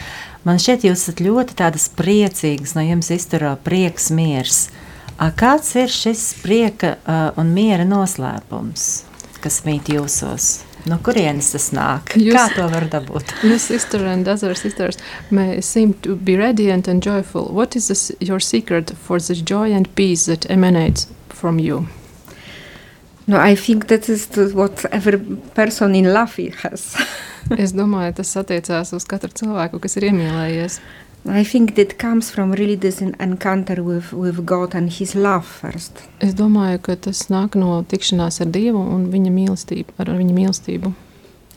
man 0.47 0.61
šķiet, 0.61 0.87
jūs 0.87 1.05
esat 1.05 1.23
ļoti 1.23 1.57
tādas 1.59 1.89
priecīgas, 1.97 2.75
no 2.77 2.85
jums 2.85 3.11
izturo 3.13 3.55
prieks, 3.65 4.09
miers. 4.15 4.67
Uh, 5.17 5.29
kāds 5.35 5.75
ir 5.79 5.91
šis 5.91 6.29
prieka 6.43 6.95
uh, 6.97 7.25
un 7.39 7.51
miera 7.55 7.87
noslēpums, 7.87 8.91
kas 9.43 9.63
mīt 9.67 9.91
jūsos? 9.93 10.63
No 10.89 10.97
kurienes 10.99 11.53
tas 11.53 11.69
nāk? 11.71 12.15
Jūs, 12.19 12.35
Kā 12.35 12.47
to 12.57 12.67
var 12.71 12.87
dabūt? 12.91 13.31
Your 13.47 13.59
sister 13.59 14.03
and 14.05 14.27
other 14.27 14.53
sisters 14.55 14.99
may 15.31 15.61
seem 15.61 15.93
to 16.03 16.15
be 16.15 16.35
radiant 16.35 16.87
and 16.87 17.03
joyful. 17.03 17.47
What 17.53 17.75
is 17.75 17.87
this, 17.87 18.11
your 18.19 18.39
secret 18.39 18.91
for 18.91 19.19
the 19.19 19.35
joy 19.35 19.71
and 19.71 19.87
peace 19.95 20.25
that 20.25 20.49
emanates 20.49 21.07
from 21.29 21.59
you? 21.59 21.87
No, 23.25 23.39
I 23.39 23.55
think 23.55 23.87
that 23.87 24.09
is 24.09 24.27
what 24.53 24.83
every 24.91 25.19
person 25.55 25.95
in 25.95 26.13
love 26.13 26.35
has. 26.35 26.97
es 27.57 27.71
domāju, 27.75 28.17
tas 28.19 28.35
attiecās 28.39 28.91
uz 28.95 29.05
katru 29.07 29.31
cilvēku, 29.31 29.79
kas 29.83 29.97
ir 29.99 30.09
iemīlējies. 30.11 30.79
I 31.25 31.43
think 31.45 31.75
that 31.75 31.97
comes 31.97 32.29
from 32.29 32.51
really 32.51 32.75
this 32.75 33.01
encounter 33.01 33.81
with, 33.81 34.11
with 34.11 34.45
God 34.45 34.75
and 34.75 34.91
His 34.91 35.15
love 35.15 35.45
first. 35.45 36.03
Es 36.19 36.33
domāju, 36.35 36.81
ka 36.83 36.95
tas 36.95 37.29
nāk 37.31 37.55
no 37.55 37.79
tikšanās 37.87 38.41
ar 38.43 38.51
Dievu 38.51 38.81
un 38.95 39.07
viņa 39.13 39.31
mīlestību, 39.31 39.95
ar 40.03 40.11
viņa 40.11 40.35
mīlestību. 40.35 40.93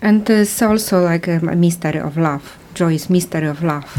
And 0.03 0.29
it's 0.31 0.63
also 0.63 1.03
like 1.03 1.27
a 1.27 1.41
mystery 1.41 1.99
of 1.99 2.17
love. 2.17 2.59
Joy 2.75 2.95
is 2.95 3.11
mystery 3.11 3.49
of 3.49 3.63
love. 3.63 3.91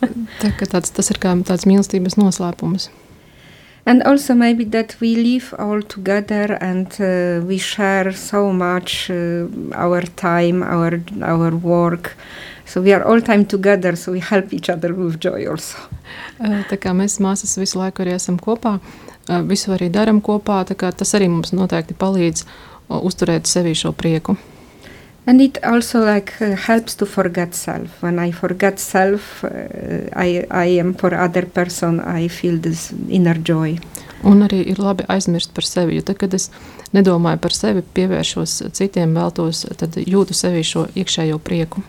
Tā, 0.40 0.52
tāds, 0.64 0.92
tas 0.94 1.10
ir 1.10 1.20
kā 1.20 1.34
tāds 1.44 1.66
mīlestības 1.68 2.16
noslēpums. 2.16 2.88
And 3.86 4.02
also 4.02 4.34
maybe 4.34 4.64
that 4.64 4.96
we 5.00 5.14
live 5.14 5.54
all 5.58 5.80
together 5.80 6.58
and 6.60 6.88
uh, 6.98 7.44
we 7.46 7.58
share 7.58 8.12
so 8.12 8.52
much 8.52 9.10
uh, 9.10 9.46
our 9.74 10.02
time, 10.02 10.62
our 10.62 11.00
our 11.22 11.54
work. 11.54 12.16
So 12.66 12.82
we 12.82 12.92
are 12.92 13.04
all 13.04 13.22
time 13.22 13.46
together, 13.46 13.94
so 13.96 14.12
we 14.12 14.20
help 14.20 14.52
each 14.52 14.68
other 14.68 14.92
with 14.92 15.20
joy 15.20 15.46
also. 15.46 15.78
tā 16.70 16.76
kā 16.82 16.90
mēs 16.92 17.20
māsas 17.22 17.54
visu 17.58 17.78
laiku 17.78 18.02
arī 18.02 18.16
esam 18.16 18.40
kopā, 18.42 18.80
visu 19.46 19.70
arī 19.76 19.86
darām 19.90 20.18
kopā, 20.20 20.64
tas 20.66 21.14
arī 21.14 21.30
mums 21.30 21.54
noteikti 21.54 21.94
palīdz 21.94 22.44
uzturēt 22.88 23.46
sevī 23.46 23.74
šo 23.74 23.94
prieku. 23.94 24.36
And 25.26 25.40
it 25.40 25.58
also 25.64 26.04
like 26.04 26.34
uh, 26.40 26.54
helps 26.54 26.94
to 26.96 27.06
forget 27.06 27.54
self. 27.54 28.00
When 28.00 28.20
I 28.20 28.30
forget 28.30 28.78
self, 28.78 29.42
uh, 29.42 29.48
I, 30.14 30.46
I 30.50 30.78
am 30.78 30.94
for 30.94 31.12
other 31.14 31.46
person, 31.46 31.98
I 32.00 32.28
feel 32.28 32.58
this 32.58 32.92
inner 33.08 33.34
joy. 33.34 33.78
Un 34.22 34.46
arī 34.46 34.62
ir 34.70 34.78
labi 34.78 35.02
aizmirst 35.10 35.50
par 35.54 35.66
sevi, 35.66 35.98
jo 35.98 36.06
tad, 36.06 36.20
kad 36.22 36.34
es 36.34 36.46
nedomāju 36.94 37.42
par 37.42 37.58
sevi, 37.58 37.82
pievēršos 37.98 38.54
citiem, 38.78 39.18
veltos, 39.18 39.66
tad 39.82 39.98
jūtu 39.98 40.34
sevī 40.34 40.62
šo 40.66 40.86
iekšējo 40.94 41.42
prieku. 41.42 41.82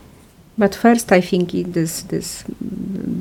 But 0.57 0.75
first 0.75 1.11
I 1.11 1.21
think 1.21 1.53
it 1.53 1.77
is 1.77 2.03
this 2.09 2.43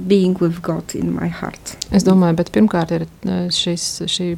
being 0.08 0.36
with 0.40 0.62
God 0.62 0.94
in 0.94 1.12
my 1.14 1.28
heart. 1.28 1.76
Es 1.92 2.06
domāju, 2.06 2.38
bet 2.40 2.52
pirmkārt 2.54 2.94
ir 2.96 3.04
šis, 3.52 3.84
šī 4.08 4.30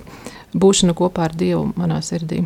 būšana 0.58 0.96
kopā 0.98 1.28
ar 1.28 1.36
Dievu 1.38 1.68
manā 1.78 2.00
sirdī. 2.02 2.42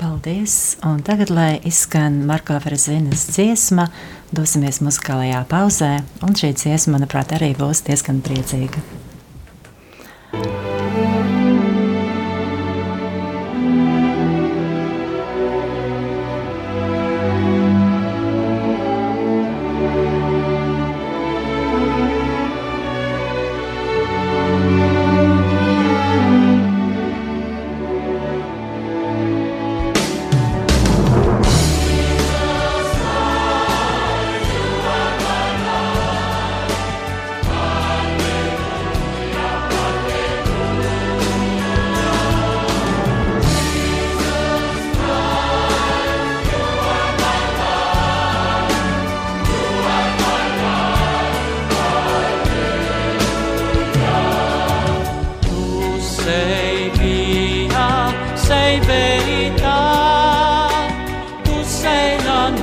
Paldies! 0.00 0.76
Un 0.82 1.04
tagad, 1.06 1.30
lai 1.30 1.60
izskan 1.68 2.24
Marko 2.26 2.56
Verzinas 2.64 3.28
dziesma, 3.36 3.86
dosimies 4.34 4.80
muzikālajā 4.82 5.44
pauzē. 5.52 5.94
Un 6.24 6.34
šī 6.34 6.54
dziesma, 6.56 6.96
manuprāt, 6.96 7.36
arī 7.36 7.52
būs 7.60 7.84
diezgan 7.86 8.24
priecīga. 8.24 8.82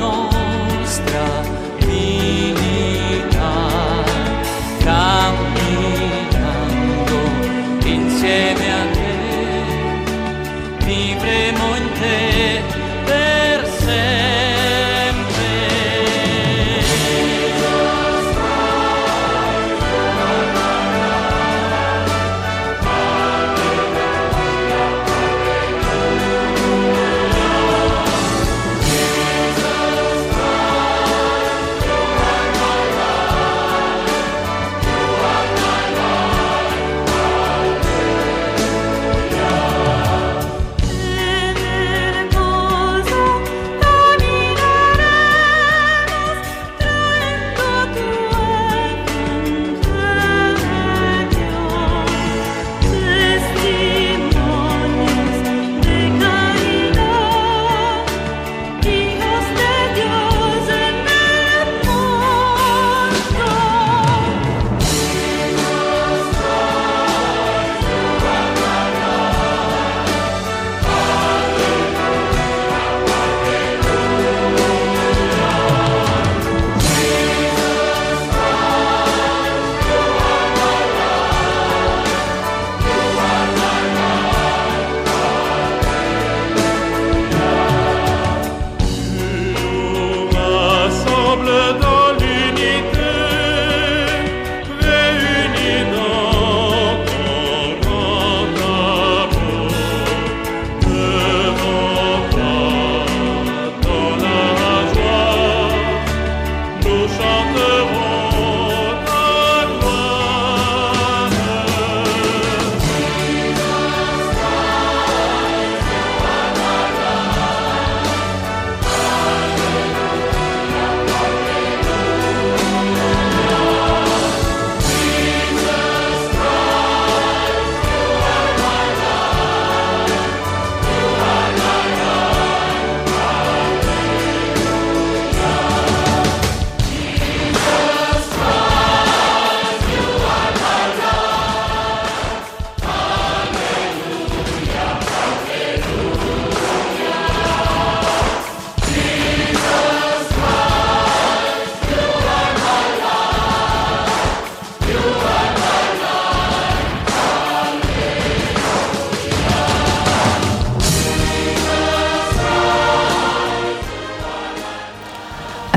corazón. 0.02 0.31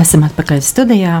Esam 0.05 0.21
atpakaļ 0.21 0.59
studijā. 0.61 1.15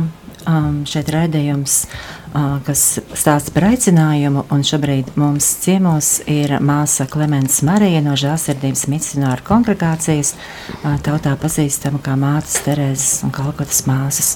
Um, 0.45 0.83
šeit 0.85 1.07
raidījums, 1.09 1.87
uh, 1.87 2.59
kas 2.67 2.81
stāsta 3.17 3.49
par 3.55 3.65
aicinājumu, 3.71 4.43
un 4.53 4.61
šobrīd 4.67 5.07
mums 5.17 5.47
ciemos 5.63 6.09
ir 6.29 6.53
māsa 6.61 7.07
Klimens 7.09 7.63
Marija 7.65 8.03
no 8.05 8.13
Žēlsirdības 8.13 8.83
misionāru 8.93 9.41
kongregācijas, 9.47 10.35
uh, 10.35 10.99
tautā 11.01 11.33
pazīstama 11.41 11.97
kā 12.05 12.13
mātes 12.13 12.59
Terēzes 12.67 13.23
un 13.25 13.33
Kalkotas 13.33 13.81
māsas, 13.89 14.35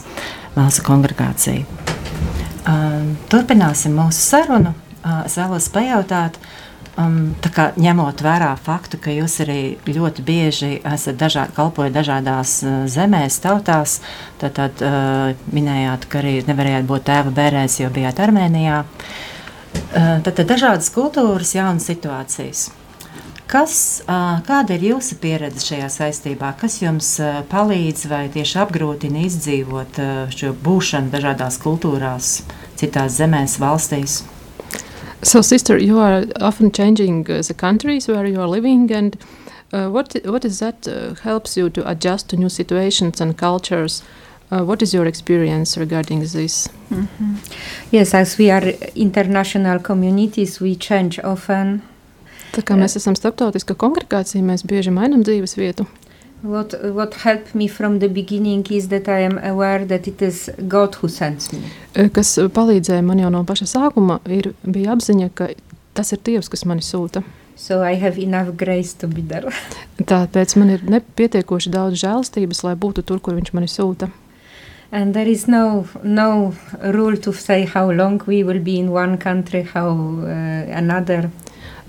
māsa 0.58 0.82
kongregācija. 0.88 1.68
Uh, 2.64 3.06
turpināsim 3.30 3.94
mūsu 4.02 4.32
sarunu. 4.32 4.74
Uh, 5.04 5.28
es 5.30 5.38
vēlos 5.38 5.70
pajautāt, 5.78 6.42
uh, 6.42 6.69
Um, 6.98 7.36
kā, 7.54 7.70
ņemot 7.80 8.24
vērā 8.26 8.50
faktu, 8.60 8.98
ka 9.00 9.14
jūs 9.14 9.38
arī 9.44 9.60
ļoti 9.86 10.24
bieži 10.26 10.72
esat 10.88 11.20
dažā, 11.22 11.46
kalpojat 11.56 11.94
dažādās 11.96 12.56
uh, 12.66 12.80
zemēs, 12.90 13.38
tautās, 13.44 14.00
tad, 14.42 14.58
tad 14.58 14.82
uh, 14.84 15.38
minējāt, 15.54 16.10
ka 16.10 16.20
arī 16.24 16.40
nevarējāt 16.48 16.90
būt 16.90 17.06
tēva 17.12 17.32
bērēs, 17.36 17.78
jo 17.84 17.92
bijāt 17.94 18.20
Armēnijā. 18.26 18.82
Uh, 18.84 20.18
tad, 20.26 20.34
tad 20.34 20.46
dažādas 20.50 20.90
kultūras, 20.96 21.54
jaunas 21.56 21.88
situācijas. 21.88 22.66
Kas, 23.50 23.76
uh, 24.06 24.42
kāda 24.46 24.76
ir 24.76 24.90
jūsu 24.92 25.20
pieredze 25.22 25.64
šajā 25.70 25.88
saistībā? 25.94 26.52
Kas 26.60 26.82
jums 26.84 27.16
uh, 27.22 27.40
palīdz 27.50 28.04
vai 28.12 28.26
tieši 28.34 28.60
apgrūtina 28.66 29.24
izdzīvot 29.30 30.02
uh, 30.04 30.20
šo 30.34 30.52
būšanu 30.66 31.14
dažādās 31.14 31.62
kultūrās, 31.64 32.34
citās 32.82 33.16
zemēs, 33.22 33.58
valstīs? 33.62 34.20
So, 35.22 35.42
sister, 35.42 35.78
you 35.78 36.00
are 36.00 36.26
often 36.40 36.72
changing 36.72 37.30
uh, 37.30 37.42
the 37.42 37.54
countries 37.54 38.08
where 38.08 38.26
you 38.26 38.40
are 38.40 38.48
living, 38.48 38.92
and 38.92 39.18
uh, 39.74 39.90
what 39.90 40.16
what 40.26 40.46
is 40.46 40.60
that 40.60 40.88
uh, 40.88 41.14
helps 41.24 41.58
you 41.58 41.70
to 41.70 41.90
adjust 41.90 42.30
to 42.30 42.38
new 42.38 42.50
situations 42.50 43.22
and 43.22 43.38
cultures? 43.38 44.04
Uh, 44.52 44.64
what 44.64 44.82
is 44.82 44.94
your 44.94 45.06
experience 45.06 45.80
regarding 45.80 46.22
this? 46.22 46.70
Mm 46.90 47.08
-hmm. 47.08 47.36
Yes, 47.92 48.14
as 48.14 48.38
we 48.38 48.52
are 48.52 48.76
international 48.96 49.80
communities, 49.80 50.60
we 50.60 50.76
change 50.80 51.22
often. 51.24 51.82
Tā 52.52 52.62
kā 52.62 52.76
mēs 52.76 52.96
esam 52.96 53.16
starptautiska 53.16 53.74
kongregācija, 53.74 54.44
mēs 54.44 54.66
bieži 54.66 54.92
mainām 54.92 55.24
dzīves 55.24 55.58
vietu. 55.58 55.86
What, 56.42 56.74
what 56.96 57.16
helped 57.16 57.54
me 57.54 57.68
from 57.68 58.00
the 58.00 58.08
beginning 58.08 58.66
is 58.72 58.88
that 58.90 59.10
I 59.10 59.20
am 59.20 59.38
aware 59.40 59.84
that 59.86 60.08
it 60.08 60.22
is 60.22 60.50
God 60.68 60.96
who 60.96 61.10
sends 61.10 61.52
me. 61.52 61.60
Kas 62.16 62.38
palīdzēja 62.56 63.04
man 63.04 63.20
jau 63.20 63.32
no 63.34 63.42
paša 63.44 63.68
sākuma, 63.68 64.22
ir, 64.32 64.54
bija 64.64 64.96
apziņa, 64.96 65.34
ka 65.36 65.50
tas 66.00 66.14
ir 66.16 66.24
Dievs, 66.24 66.48
kas 66.48 66.64
mani 66.64 66.86
sūta. 66.86 67.26
So 67.60 67.84
I 67.84 67.96
have 68.00 68.18
enough 68.18 68.56
grace 68.56 68.94
to 69.04 69.08
be 69.12 69.22
there. 69.22 69.52
Tāpēc 70.12 70.56
man 70.62 70.72
ir 70.78 70.86
nepietiekoši 70.88 71.74
daudz 71.76 72.00
žēlstības, 72.00 72.64
lai 72.64 72.78
būtu 72.80 73.04
tur, 73.04 73.20
kur 73.20 73.36
viņš 73.36 73.52
mani 73.58 73.68
sūta. 73.68 74.08
And 74.92 75.14
there 75.14 75.28
is 75.28 75.46
no, 75.48 75.86
no 76.04 76.56
rule 76.82 77.18
to 77.18 77.34
say 77.34 77.66
how 77.66 77.92
long 77.92 78.22
we 78.26 78.44
will 78.44 78.64
be 78.64 78.80
in 78.80 78.92
one 78.92 79.18
country, 79.18 79.64
how 79.64 79.92
uh, 79.92 80.72
another. 80.72 81.30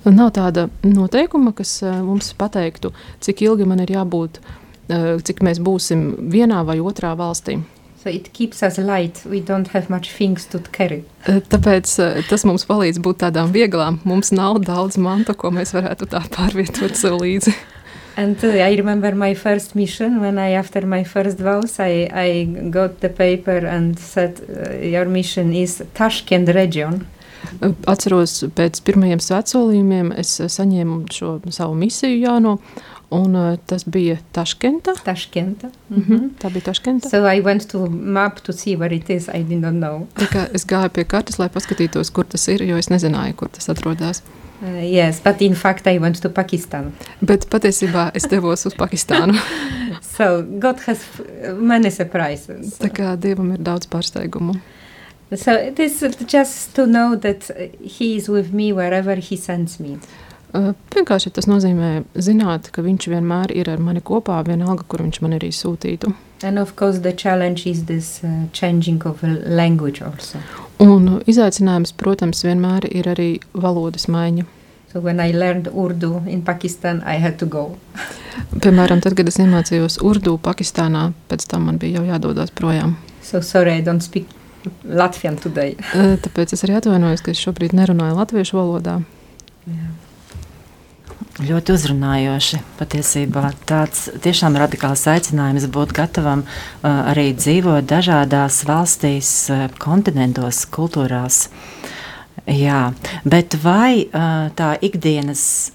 Nav 0.05 0.33
tāda 0.37 0.69
noteikuma, 0.87 1.53
kas 1.57 1.75
uh, 1.85 2.01
mums 2.05 2.33
pateiktu, 2.39 2.95
cik 3.21 3.43
ilgi 3.45 3.67
man 3.69 3.83
ir 3.85 3.93
jābūt, 3.99 4.41
uh, 4.41 5.19
cik 5.21 5.43
mēs 5.45 5.61
būsim 5.61 6.31
vienā 6.33 6.63
vai 6.65 6.79
otrā 6.81 7.13
valstī. 7.19 7.61
So 8.01 8.09
it 8.09 8.31
keeps 8.33 8.63
us 8.63 8.79
light. 8.79 9.21
We 9.29 9.43
don't 9.45 9.69
have 9.75 9.91
much 9.91 10.09
things 10.17 10.47
to 10.55 10.63
carry. 10.73 11.03
Uh, 11.29 11.43
tāpēc 11.53 11.93
tas 12.31 12.47
mums 12.49 12.65
palīdz 12.65 13.03
būt 13.05 13.21
tādām 13.27 13.53
vieglām. 13.53 14.01
Mums 14.09 14.33
nav 14.33 14.63
daudz 14.65 14.97
mantu, 14.97 15.37
ko 15.37 15.53
mēs 15.53 15.75
varētu 15.77 16.09
tā 16.09 16.25
pārvietot 16.33 16.97
sev 16.97 17.21
līdzi. 17.21 17.53
And 18.17 18.43
uh, 18.43 18.49
I 18.49 18.75
remember 18.77 19.15
my 19.15 19.35
first 19.35 19.75
mission 19.75 20.21
when 20.21 20.39
I, 20.39 20.53
after 20.53 20.87
my 20.87 21.05
first 21.05 21.39
vows, 21.39 21.79
I, 21.79 22.09
I 22.13 22.45
got 22.71 23.01
the 23.01 23.09
paper 23.09 23.67
and 23.67 23.99
said, 23.99 24.41
uh, 24.49 24.77
your 24.77 25.05
mission 25.05 25.53
is 25.53 25.83
Tashkent 25.95 26.55
region. 26.55 27.07
Atceros, 27.91 28.45
pēc 28.57 28.81
pirmajiem 28.87 29.21
svētsolījumiem 29.23 30.15
es 30.21 30.37
saņēmu 30.41 31.03
šo 31.15 31.35
savu 31.51 31.77
misiju 31.79 32.19
Jāno, 32.21 32.57
un 33.15 33.37
tas 33.71 33.85
bija 33.87 34.19
Taškenta. 34.37 34.95
Taškenta. 35.05 35.71
Mm 35.91 36.05
-hmm. 36.09 36.29
Tā 36.43 36.53
bija 36.53 36.71
Taškenta. 36.71 37.09
So 37.09 37.25
I 37.27 37.41
went 37.41 37.69
to 37.71 37.87
map 37.91 38.41
to 38.41 38.53
see 38.53 38.77
where 38.77 38.97
it 38.97 39.11
is. 39.11 39.29
I 39.29 39.43
did 39.43 39.61
not 39.61 39.75
know. 39.75 40.07
Es 40.55 40.67
gāju 40.67 40.89
pie 40.89 41.05
kartes, 41.05 41.39
lai 41.39 41.49
paskatītos, 41.49 42.13
kur 42.13 42.25
tas 42.25 42.49
ir, 42.49 42.63
jo 42.63 42.77
es 42.77 42.89
nezināju, 42.89 43.35
kur 43.35 43.49
tas 43.49 43.69
atrodas. 43.69 44.23
Uh, 44.63 44.85
yes, 44.85 45.21
but 45.25 45.41
in 45.41 45.55
fact 45.55 45.87
I 45.87 45.99
went 45.99 46.21
to 46.21 46.29
Pakistan. 46.29 46.93
Bet 47.25 47.47
patiesībā 47.49 48.11
es 48.15 48.27
devos 48.29 48.67
uz 48.67 48.75
Pakistānu. 48.77 49.33
so 50.17 50.43
God 50.59 50.83
has 50.87 50.99
many 51.57 51.91
surprises. 51.91 52.77
Tā 52.81 52.91
kā 52.93 53.15
Dievam 53.17 53.55
ir 53.55 53.65
daudz 53.65 53.89
pārsteigumu. 53.89 54.59
So 55.37 55.53
it 55.55 55.79
is 55.79 56.01
just 56.27 56.75
to 56.75 56.87
know 56.87 57.14
that 57.14 57.51
he 57.81 58.16
is 58.16 58.29
with 58.29 58.53
me 58.53 58.73
wherever 58.73 59.14
he 59.14 59.37
sends 59.37 59.79
me. 59.79 59.99
Uh, 60.51 60.73
vienkārši 60.90 61.31
tas 61.31 61.47
nozīmē 61.47 61.90
zināt, 62.19 62.73
ka 62.75 62.83
viņš 62.83 63.07
vienmēr 63.12 63.53
ir 63.55 63.69
ar 63.71 63.79
mani 63.79 64.03
kopā, 64.03 64.40
vienalga, 64.49 64.83
kur 64.90 65.05
viņš 65.05 65.21
man 65.23 65.37
arī 65.37 65.53
sūtītu. 65.55 66.11
And 66.43 66.59
of 66.59 66.75
course 66.75 67.03
the 67.05 67.12
challenge 67.12 67.69
is 67.71 67.85
this 67.85 68.25
uh, 68.25 68.49
changing 68.53 68.99
of 69.07 69.23
language 69.23 70.03
also. 70.03 70.40
Un 70.83 71.21
izaicinājums, 71.31 71.93
protams, 71.95 72.43
vienmēr 72.43 72.88
ir 72.90 73.07
arī 73.12 73.29
valodas 73.55 74.09
maiņa. 74.11 74.49
So 74.90 74.99
when 74.99 75.21
I 75.23 75.31
learned 75.31 75.71
Urdu 75.71 76.25
in 76.27 76.43
Pakistan, 76.43 77.05
I 77.07 77.21
had 77.23 77.38
to 77.38 77.47
go. 77.47 77.79
Piemēram, 78.64 78.99
tad, 79.05 79.14
kad 79.14 79.31
es 79.31 79.38
iemācījos 79.38 80.01
Urdu 80.03 80.35
Pakistānā, 80.43 81.12
pēc 81.31 81.47
tam 81.47 81.71
man 81.71 81.79
bija 81.79 82.01
jau 82.01 82.09
jādodas 82.11 82.51
projām. 82.51 82.99
So 83.23 83.38
sorry, 83.40 83.79
I 83.79 83.87
don't 83.87 84.03
speak 84.03 84.27
Latvian 84.85 85.38
today. 85.40 85.77
Tāpēc 86.25 86.55
es 86.57 86.66
arī 86.66 86.77
atvainojos, 86.81 87.25
ka 87.25 87.33
es 87.33 87.40
šobrīd 87.40 87.75
nerunāju 87.77 88.18
latviešu 88.18 88.59
valodā. 88.61 89.01
Jā. 89.68 89.90
Ļoti 91.40 91.73
uzrunājoši. 91.73 92.59
Patiesībā 92.77 93.51
tāds 93.68 94.09
tiešām 94.20 94.59
radikāls 94.61 95.07
aicinājums 95.09 95.64
būt 95.73 95.94
gatavam 95.96 96.42
uh, 96.44 96.90
arī 97.12 97.31
dzīvot 97.37 97.87
dažādās 97.88 98.61
valstīs, 98.68 99.31
uh, 99.49 99.68
kontinentos, 99.81 100.66
kultūrās. 100.68 101.46
Jā, 102.44 102.90
bet 103.25 103.57
vai 103.62 104.05
uh, 104.05 104.51
tā 104.57 104.75
ikdienas 104.85 105.73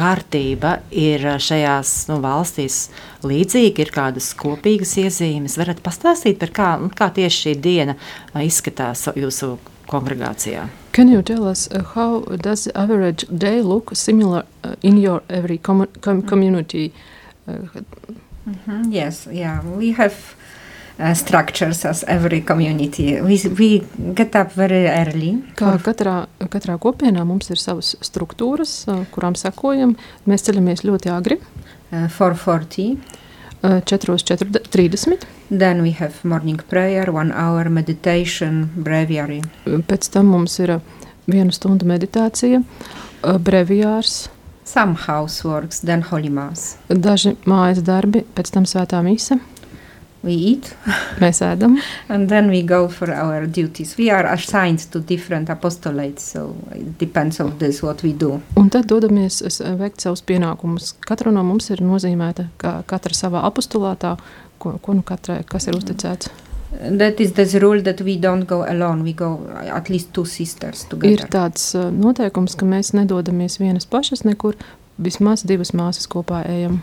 kārtība 0.00 0.78
ir 0.90 1.26
šajās 1.42 1.94
nu, 2.10 2.20
valstīs 2.24 2.86
līdzīga, 3.26 3.84
ir 3.84 3.92
kādas 3.94 4.32
kopīgas 4.38 4.96
iezīmes. 5.02 5.58
Varat 5.60 5.82
pastāstīt 5.84 6.40
par 6.40 6.54
kā, 6.56 6.70
nu, 6.80 6.90
kā 6.96 7.10
tieši 7.16 7.44
šī 7.44 7.54
diena 7.60 7.96
izskatās 8.40 9.08
jūsu 9.18 9.58
kongregācijā? 9.90 10.68
Can 10.92 11.08
you 11.12 11.22
tell 11.22 11.46
us 11.46 11.68
uh, 11.70 11.84
how 11.94 12.20
does 12.42 12.64
the 12.64 12.76
average 12.78 13.26
day 13.30 13.60
look 13.62 13.94
similar 13.94 14.44
uh, 14.64 14.74
in 14.82 14.98
your 14.98 15.22
every 15.28 15.58
com 15.58 15.86
com 16.00 16.22
community? 16.22 16.92
Uh, 17.46 17.54
mm 18.46 18.56
-hmm, 18.66 18.92
yes, 18.92 19.26
yeah, 19.32 19.64
we 19.78 19.92
have 19.92 20.14
structures 21.14 21.84
as 21.84 22.04
every 22.04 22.40
community. 22.40 23.20
We, 23.20 23.40
we 23.58 23.82
get 24.14 24.36
up 24.36 24.52
very 24.52 24.86
early. 24.88 25.36
Kā 25.56 25.76
katrā, 25.84 26.26
katrā 26.52 26.76
kopienā 26.80 27.24
mums 27.26 27.50
ir 27.50 27.60
savas 27.60 27.94
struktūras, 28.04 28.74
uh, 28.90 29.04
kurām 29.14 29.36
sekojam. 29.38 29.96
Mēs 30.28 30.44
ceļamies 30.48 30.84
ļoti 30.84 31.12
agri. 31.14 31.40
Uh, 31.90 32.06
4.40. 32.12 32.98
Uh, 33.62 33.80
4.30. 33.84 35.26
Then 35.50 35.82
we 35.82 35.90
have 35.92 36.24
morning 36.24 36.60
prayer, 36.68 37.10
one 37.12 37.32
hour 37.32 37.68
meditation, 37.68 38.70
breviary. 38.76 39.42
Pēc 39.66 40.10
tam 40.14 40.30
mums 40.32 40.58
ir 40.62 40.76
uh, 40.76 40.82
viena 41.30 41.52
stunda 41.52 41.88
meditācija, 41.88 42.62
uh, 42.62 43.38
breviārs. 43.38 44.28
Some 44.64 44.94
houseworks, 44.94 45.80
then 45.82 46.04
holy 46.06 46.30
mass. 46.30 46.76
Daži 46.88 47.34
mājas 47.48 47.82
darbi, 47.82 48.22
pēc 48.36 48.52
tam 48.54 48.68
svētā 48.70 49.00
mise. 49.02 49.40
We 50.22 50.34
eat. 50.36 50.74
Mēs 51.22 51.40
ēdam. 51.40 51.78
and 52.08 52.28
then 52.28 52.50
we 52.50 52.62
go 52.62 52.88
for 52.88 53.10
our 53.12 53.46
duties. 53.46 53.96
We 53.96 54.10
are 54.10 54.26
assigned 54.32 54.90
to 54.92 55.00
different 55.00 55.48
apostolates, 55.48 56.20
so 56.20 56.56
it 56.74 56.98
depends 56.98 57.40
on 57.40 57.54
this 57.58 57.82
what 57.82 58.02
we 58.02 58.12
do. 58.12 58.40
Un 58.56 58.68
tad 58.70 58.90
dodamies 58.90 59.40
veikt 59.80 60.04
savus 60.04 60.22
pienākumus. 60.26 60.92
Katra 61.08 61.32
no 61.32 61.42
mums 61.42 61.70
ir 61.70 61.80
nozīmēta 61.80 62.50
ka 62.60 62.82
katra 62.86 63.16
savā 63.16 63.46
apostolātā, 63.48 64.18
ko, 64.58 64.76
ko 64.82 64.98
nu 64.98 65.02
katrai, 65.02 65.40
kas 65.48 65.70
ir 65.70 65.80
uzticēts. 65.80 66.28
That 66.70 67.18
is 67.20 67.32
the 67.32 67.58
rule 67.58 67.82
that 67.82 68.00
we 68.00 68.16
don't 68.20 68.46
go 68.46 68.62
alone. 68.62 69.02
We 69.02 69.12
go 69.12 69.40
at 69.56 69.88
least 69.90 70.12
two 70.12 70.24
sisters 70.24 70.84
together. 70.84 71.16
Ir 71.16 71.32
tāds 71.32 71.72
noteikums, 71.74 72.54
ka 72.60 72.68
mēs 72.68 72.92
nedodamies 72.94 73.58
vienas 73.58 73.88
pašas 73.90 74.22
nekur, 74.28 74.54
vismaz 75.00 75.42
divas 75.48 75.72
māsas 75.72 76.06
kopā 76.06 76.44
ejam. 76.46 76.82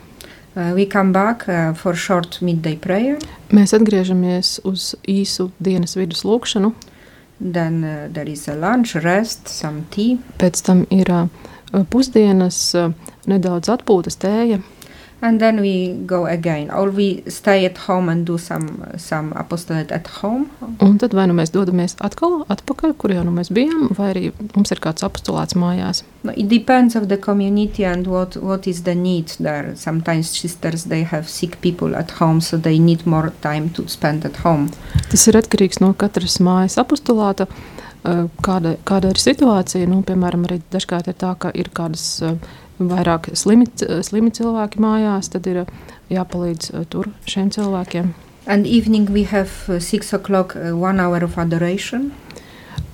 Uh, 0.58 0.74
we 0.74 0.88
come 0.88 1.14
back 1.14 1.48
uh, 1.48 1.72
for 1.74 1.94
short 1.94 2.40
midday 2.42 2.74
prayer. 2.82 3.20
Mēs 3.54 3.76
atgriežamies 3.78 4.56
uz 4.66 4.96
īsu 5.06 5.52
dienas 5.62 5.94
vidus 5.94 6.24
lūkšanu. 6.26 6.72
Then 7.38 7.84
uh, 7.84 8.08
there 8.10 8.26
is 8.26 8.48
a 8.50 8.56
lunch, 8.58 8.96
rest, 9.04 9.52
some 9.54 9.84
tea. 9.94 10.16
Pēc 10.42 10.64
tam 10.66 10.82
ir 10.90 11.12
uh, 11.14 11.28
pusdienas, 11.94 12.58
uh, 12.74 12.90
nedaudz 13.30 13.70
atpūtas 13.70 14.18
tēja. 14.18 14.58
And 15.20 15.40
then 15.42 15.62
we 15.62 15.96
go 16.06 16.28
again, 16.28 16.70
or 16.70 16.92
we 16.92 17.24
stay 17.28 17.66
at 17.66 17.78
home 17.88 18.08
and 18.08 18.24
do 18.26 18.38
some 18.38 18.68
some 18.98 19.32
apostolate 19.36 19.92
at 19.92 20.08
home. 20.22 20.46
Un 20.80 20.98
tad 21.02 21.14
vai 21.18 21.26
nu 21.26 21.34
mēs 21.34 21.50
dodamies 21.56 21.96
atkal 22.06 22.44
atpakaļ, 22.54 22.94
kur 23.02 23.10
jau 23.16 23.24
nu 23.26 23.32
mēs 23.34 23.50
bijām, 23.50 23.88
vai 23.98 24.12
arī 24.14 24.28
mums 24.54 24.70
ir 24.76 24.82
kāds 24.84 25.02
apostolāts 25.08 25.58
mājās. 25.58 26.04
No, 26.22 26.36
it 26.38 26.50
depends 26.52 26.96
of 26.96 27.08
the 27.10 27.18
community 27.18 27.84
and 27.86 28.06
what 28.06 28.38
what 28.38 28.68
is 28.68 28.84
the 28.84 28.94
need 28.94 29.34
there. 29.42 29.74
Sometimes 29.76 30.30
sisters 30.30 30.84
they 30.86 31.02
have 31.04 31.28
sick 31.28 31.58
people 31.62 31.96
at 31.96 32.12
home, 32.20 32.40
so 32.40 32.58
they 32.58 32.78
need 32.78 33.08
more 33.08 33.34
time 33.42 33.72
to 33.72 33.88
spend 33.88 34.24
at 34.26 34.38
home. 34.46 34.70
Tas 35.10 35.26
ir 35.28 35.42
atkarīgs 35.42 35.82
no 35.82 35.94
katras 35.98 36.38
mājas 36.40 36.78
apostolāta. 36.78 37.48
eh, 38.06 38.28
Kāda, 38.46 38.78
kāda 38.86 39.10
ir 39.10 39.18
situācija? 39.20 39.88
Nu, 39.90 40.04
piemēram, 40.06 40.46
arī 40.46 40.62
dažkārt 40.72 41.08
ir 41.10 41.18
tā, 41.18 41.34
ka 41.40 41.50
ir 41.56 41.70
kādas 41.74 42.22
eh, 42.22 42.38
vairāk 42.80 43.32
slimi, 43.34 43.66
slimi 44.04 44.32
cilvēki 44.32 44.80
mājās, 44.84 45.32
tad 45.34 45.48
ir 45.48 45.64
eh, 45.64 45.74
jāpalīdz 46.14 46.72
eh, 46.74 46.86
tur 46.90 47.10
šiem 47.26 47.50
cilvēkiem. 47.54 48.14
And 48.48 48.66
evening 48.66 49.10
we 49.12 49.24
have 49.28 49.52
uh, 49.68 49.80
six 49.80 50.14
o'clock 50.14 50.56
uh, 50.56 50.72
one 50.80 51.02
hour 51.04 51.24
of 51.24 51.38
adoration, 51.38 52.12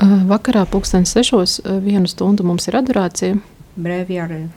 Vakarā 0.02 0.66
pulksten 0.66 1.06
sešos 1.06 1.60
vienu 1.84 2.08
stundu 2.10 2.44
mums 2.44 2.66
ir 2.68 2.80
adorācija, 2.80 3.36
breviary, 3.76 4.48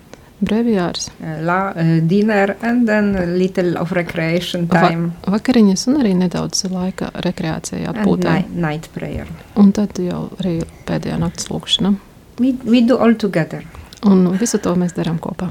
brevijārs, 0.40 1.10
uh, 1.20 1.34
la, 1.44 1.58
uh, 1.76 1.90
dinner, 2.08 2.54
and 2.62 2.88
then 2.88 3.12
little 3.36 3.76
of 3.78 3.92
recreation 3.92 4.64
Va- 4.70 4.88
time 4.88 5.10
vakariņas 5.26 5.86
un 5.90 6.00
arī 6.00 6.14
nedaudz 6.16 6.64
laika 6.72 7.10
rekreācijai, 7.26 7.84
and 7.84 7.96
atpūtai. 7.98 8.32
night, 8.32 8.56
night 8.56 8.88
prayer. 8.94 9.28
Un 9.56 9.72
tad 9.76 9.98
jau 10.00 10.30
arī 10.40 10.62
pēdējā 10.88 11.18
naktas 11.20 11.50
lūkšana. 11.52 11.94
We, 12.40 12.56
we 12.64 12.80
do 12.80 12.96
all 12.96 13.14
together. 13.14 13.64
Un 14.04 14.28
visu 14.36 14.60
to 14.60 14.74
mēs 14.76 14.92
darām 14.96 15.18
kopā. 15.22 15.48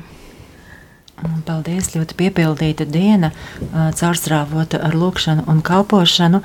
Paldies, 1.47 1.93
ļoti 1.95 2.15
piepildīta 2.19 2.85
diena, 2.85 3.31
caurstrāvota 3.71 4.81
ar 4.83 4.97
lūkšanu 4.99 5.47
un 5.49 5.61
kalpošanu. 5.65 6.41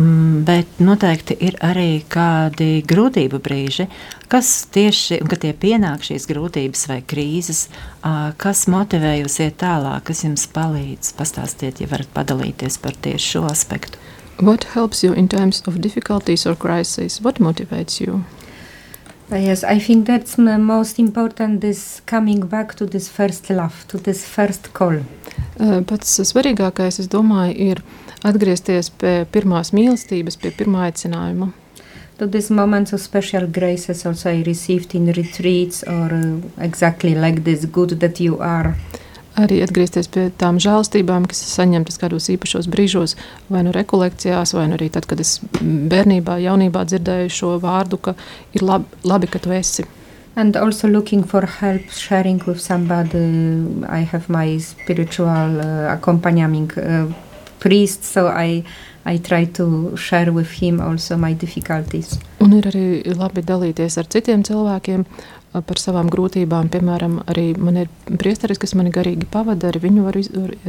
Mm, 0.00 0.44
Bet 0.46 0.78
noteikti 0.80 1.34
ir 1.44 1.58
arī 1.60 2.00
kādi 2.08 2.80
grūtību 2.88 3.40
brīži, 3.44 3.84
kas 4.32 4.48
tieši, 4.72 5.18
kad 5.28 5.42
tie 5.42 5.50
pienāk 5.52 6.06
šīs 6.06 6.24
grūtības 6.30 6.86
vai 6.88 7.00
krīzes, 7.04 7.66
kas 8.40 8.64
motivē 8.72 9.18
jūs 9.20 9.36
iet 9.44 9.58
tālāk, 9.60 10.06
kas 10.08 10.24
jums 10.24 10.46
palīdz. 10.54 11.12
Pastāstiet, 11.18 11.82
ja 11.82 11.90
varat 11.90 12.08
padalīties 12.16 12.80
par 12.80 12.96
tieši 12.96 13.34
šo 13.34 13.44
aspektu. 13.50 14.00
What 14.40 14.64
helps 14.72 15.04
you 15.04 15.12
in 15.12 15.28
times 15.28 15.60
of 15.66 15.82
difficulties 15.84 16.46
or 16.46 16.56
crises? 16.56 17.20
What 17.20 17.42
motivates 17.44 18.00
you? 18.00 18.24
Uh, 19.32 19.36
yes, 19.36 19.62
I 19.62 19.78
think 19.78 20.06
that's 20.06 20.38
most 20.38 20.98
important. 20.98 21.60
This 21.60 22.02
coming 22.04 22.40
back 22.40 22.74
to 22.74 22.86
this 22.86 23.08
first 23.08 23.48
love, 23.50 23.86
to 23.86 23.98
this 23.98 24.24
first 24.24 24.72
call. 24.72 24.96
Eh, 25.60 25.82
Pats 25.86 26.18
svarīgākais, 26.26 26.98
es 26.98 27.06
domāju, 27.06 27.54
ir 27.54 27.82
atgriezties 28.26 28.90
pie 28.98 29.26
pirmās 29.30 29.70
mīlestības, 29.76 30.38
pie 30.40 30.50
pirmā 30.50 30.88
aicinājuma. 30.88 31.52
To 32.18 32.26
these 32.26 32.50
moments 32.50 32.92
of 32.92 33.00
special 33.00 33.46
graces 33.46 34.04
also 34.04 34.30
I 34.30 34.42
received 34.42 34.94
in 34.94 35.06
retreats 35.12 35.84
or 35.86 36.10
uh, 36.12 36.40
exactly 36.58 37.14
like 37.14 37.44
this 37.44 37.64
good 37.64 38.00
that 38.00 38.18
you 38.18 38.36
are. 38.40 38.74
Arī 39.38 39.60
atgriezties 39.62 40.08
pie 40.10 40.26
tām 40.40 40.58
žēlstībām, 40.62 41.28
kas 41.30 41.44
ir 41.44 41.52
saņemtas 41.52 42.00
kādos 42.02 42.26
īpašos 42.34 42.66
brīžos, 42.72 43.14
vai 43.52 43.62
nu 43.66 43.70
rekolekcijās, 43.74 44.56
vai 44.56 44.66
nu 44.72 44.74
arī 44.78 44.90
tad, 44.90 45.06
kad 45.06 45.22
es 45.22 45.38
bērnībā, 45.60 46.40
jaunībā 46.42 46.82
dzirdēju 46.90 47.30
šo 47.36 47.54
vārdu, 47.62 48.00
ka 48.02 48.16
ir 48.56 48.66
labi, 48.66 48.90
labi 49.06 49.30
ka 49.30 49.38
tu 49.38 49.54
esi. 49.54 49.86
And 50.36 50.56
also 50.56 50.88
looking 50.88 51.24
for 51.24 51.46
help, 51.46 51.90
sharing 51.90 52.40
with 52.46 52.60
somebody. 52.60 53.18
I 53.88 54.06
have 54.12 54.28
my 54.28 54.58
spiritual 54.58 55.60
uh, 55.60 55.92
accompanying 55.92 56.70
uh, 56.78 57.12
priest, 57.60 58.04
so 58.04 58.28
I 58.28 58.64
I 59.04 59.16
try 59.18 59.46
to 59.46 59.96
share 59.96 60.32
with 60.32 60.50
him 60.60 60.80
also 60.80 61.16
my 61.16 61.34
difficulties. 61.34 62.18
Un 62.40 62.52
ir 62.52 62.68
arī 62.68 62.84
labi 63.16 63.42
dalīties 63.44 63.96
ar 64.00 64.08
citiem 64.12 64.44
cilvēkiem 64.44 65.04
a, 65.06 65.39
par 65.52 65.82
savām 65.82 66.10
grūtībām. 66.12 66.70
Piemēram, 66.72 67.20
arī 67.30 67.50
man 67.58 67.82
ir 67.84 67.90
priesteris, 68.06 68.60
kas 68.62 68.76
mani 68.78 68.92
garīgi 68.94 69.28
pavada, 69.30 69.70
ar 69.70 69.80
viņu 69.82 70.06
var 70.06 70.20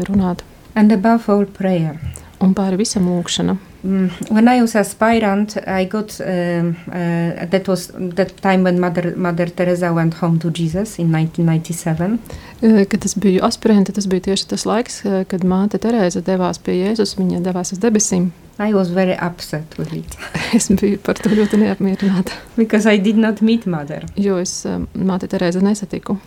runāt. 0.09 0.45
And 0.75 0.91
above 0.91 1.29
all, 1.29 1.45
prayer. 1.45 1.99
Un 2.41 2.55
pāri 2.57 2.79
visam 2.79 3.05
lūkšana. 3.05 3.57
Mm, 3.83 4.09
when 4.29 4.47
I 4.47 4.61
was 4.61 4.75
aspirant, 4.75 5.57
I 5.67 5.85
got 5.85 6.19
um, 6.21 6.75
uh, 6.87 7.45
that 7.49 7.67
was 7.67 7.87
that 8.15 8.37
time 8.41 8.63
when 8.63 8.79
Mother 8.79 9.15
Mother 9.15 9.49
Teresa 9.49 9.91
went 9.93 10.13
home 10.13 10.39
to 10.39 10.51
Jesus 10.51 10.99
in 10.99 11.11
1997. 11.11 12.19
E, 12.61 12.85
Kad 12.85 13.05
es 13.05 13.15
biju 13.17 13.41
aspirante, 13.45 13.93
tas 13.93 14.07
bija 14.07 14.29
tieši 14.29 14.47
tas 14.53 14.65
laiks, 14.69 15.01
e, 15.05 15.23
kad 15.29 15.45
māte 15.45 15.81
Terēza 15.81 16.21
devās 16.21 16.61
pie 16.61 16.77
Jēzus. 16.77 17.15
Viņa 17.17 17.41
devās 17.45 17.73
uz 17.73 17.81
debesīm. 17.81 18.29
I 18.61 18.73
was 18.77 18.91
very 18.93 19.15
upset 19.17 19.77
with 19.79 19.93
it 19.97 20.17
Es 20.57 20.69
biju 20.69 20.99
par 21.03 21.17
to 21.19 21.29
ļoti 21.33 21.57
neapmierināta, 21.61 22.35
because 22.57 22.85
I 22.89 22.99
did 22.99 23.17
not 23.17 23.41
meet 23.41 23.65
Mother. 23.65 24.05
jo 24.15 24.37
es 24.41 24.53
e, 24.65 24.77
māti 24.93 25.27
Terēzu 25.31 25.61
nesatiku. 25.65 26.17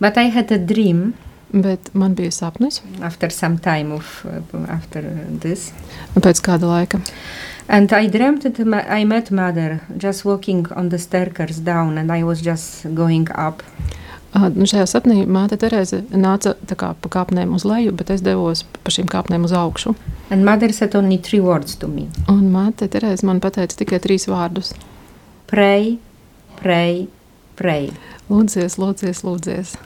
But 0.00 0.18
I 0.18 0.28
had 0.30 0.52
a 0.52 0.58
dream 0.58 1.14
Bet 1.52 1.92
man 1.94 2.14
bija 2.18 2.30
sapnis 2.34 2.80
after 3.06 3.30
some 3.30 3.58
time 3.62 3.92
of 3.94 4.24
uh, 4.26 4.64
after 4.68 5.02
this, 5.40 5.68
pēc 6.18 6.40
kāda 6.42 6.66
laika. 6.66 6.98
and 7.68 7.92
I 7.92 8.08
dreamt 8.08 8.42
that 8.42 8.90
I 8.90 9.04
met 9.04 9.30
Mother 9.30 9.80
just 9.96 10.24
walking 10.24 10.66
on 10.76 10.88
the 10.88 10.98
staircase 10.98 11.58
down, 11.62 11.98
and 11.98 12.10
I 12.12 12.24
was 12.24 12.42
just 12.42 12.86
going 12.94 13.28
up. 13.34 13.62
Nu 14.36 14.66
šajā 14.68 14.84
sapnī 14.90 15.22
māte 15.24 15.56
Terēza 15.60 16.02
nāca 16.12 16.52
kā 16.76 16.90
pa 17.00 17.10
kāpnēm 17.12 17.54
uz 17.56 17.64
leju, 17.64 17.94
bet 17.96 18.10
es 18.12 18.24
devos 18.24 18.64
pa 18.84 18.92
šīm 18.92 19.08
kāpnēm 19.08 19.46
uz 19.48 19.54
augšu. 19.56 19.94
And 20.30 20.44
Mother 20.44 20.72
said 20.72 20.96
only 20.98 21.16
three 21.16 21.40
words 21.40 21.76
to 21.80 21.88
me: 21.88 22.08
Un 22.28 22.50
māte 22.52 22.88
Terēza 22.92 23.24
man 23.24 23.40
pateica 23.40 23.78
tikai 23.80 24.00
trīs 24.04 24.28
vārdus: 24.28 24.74
pray, 25.48 25.96
pray, 26.60 27.06
pray. 27.56 27.92
Lūdzies, 28.28 28.76
lūdzies, 28.82 29.22
lūdzies. 29.24 29.76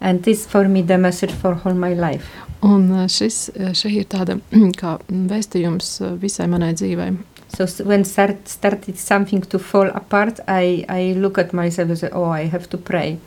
And 0.00 0.22
this 0.24 0.44
for 0.46 0.68
me 0.68 0.82
the 0.82 0.98
message 0.98 1.32
for 1.32 1.56
all 1.64 1.74
my 1.74 1.94
life. 1.94 2.28
Un 2.66 2.90
uh, 2.90 3.06
šis, 3.08 3.46
uh, 3.54 3.72
šī 3.76 3.94
ir 4.02 4.10
tāda 4.12 4.36
kā 4.80 4.98
vēstījums 5.08 5.94
uh, 6.02 6.12
visai 6.20 6.50
manai 6.52 6.74
dzīvei. 6.76 7.14
So 7.48 7.66
when 7.84 8.04
start, 8.04 8.48
started 8.48 8.98
something 8.98 9.40
to 9.48 9.58
fall 9.58 9.88
apart, 9.94 10.40
I, 10.48 10.84
I 10.88 11.14
look 11.16 11.38
at 11.38 11.52
myself 11.52 11.88
and 11.88 11.98
say, 11.98 12.10
"Oh, 12.12 12.28
I 12.28 12.48
have 12.48 12.68
to 12.70 12.78
pray." 12.78 13.18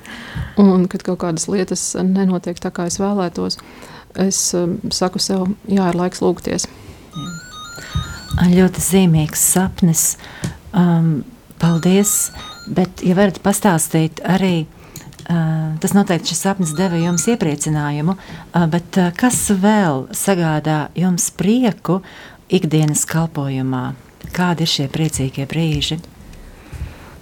Un, 0.57 0.87
kad 0.87 1.03
kaut 1.03 1.21
kādas 1.23 1.47
lietas 1.47 1.95
nenotiek 1.95 2.59
tā, 2.59 2.69
kā 2.69 2.85
es 2.85 2.99
vēlētos, 2.99 3.57
es 4.19 4.41
um, 4.53 4.77
saku 4.91 5.21
sev, 5.23 5.47
jā, 5.65 5.87
ir 5.89 5.97
laiks 5.97 6.21
lūgties. 6.21 6.67
Ļoti 8.39 8.83
zīmīgs 8.83 9.41
sapnis. 9.55 10.03
Um, 10.77 11.23
paldies! 11.59 12.29
Bet, 12.69 13.01
ja 13.01 13.15
varat 13.17 13.39
pastāstīt 13.41 14.21
arī, 14.21 14.67
uh, 15.25 15.79
tas 15.81 15.95
noteikti 15.97 16.35
šis 16.35 16.43
sapnis 16.45 16.75
deva 16.77 16.99
jums 17.01 17.25
iepriecinājumu, 17.31 18.13
uh, 18.13 18.67
bet 18.69 18.99
uh, 19.01 19.09
kas 19.17 19.41
vēl 19.57 20.05
sagādā 20.13 20.83
jums 20.99 21.31
prieku 21.33 22.03
ikdienas 22.53 23.07
kalpošanā? 23.09 24.08
Kādi 24.33 24.65
ir 24.65 24.73
šie 24.73 24.87
priecīgie 24.87 25.47
brīži? 25.49 25.99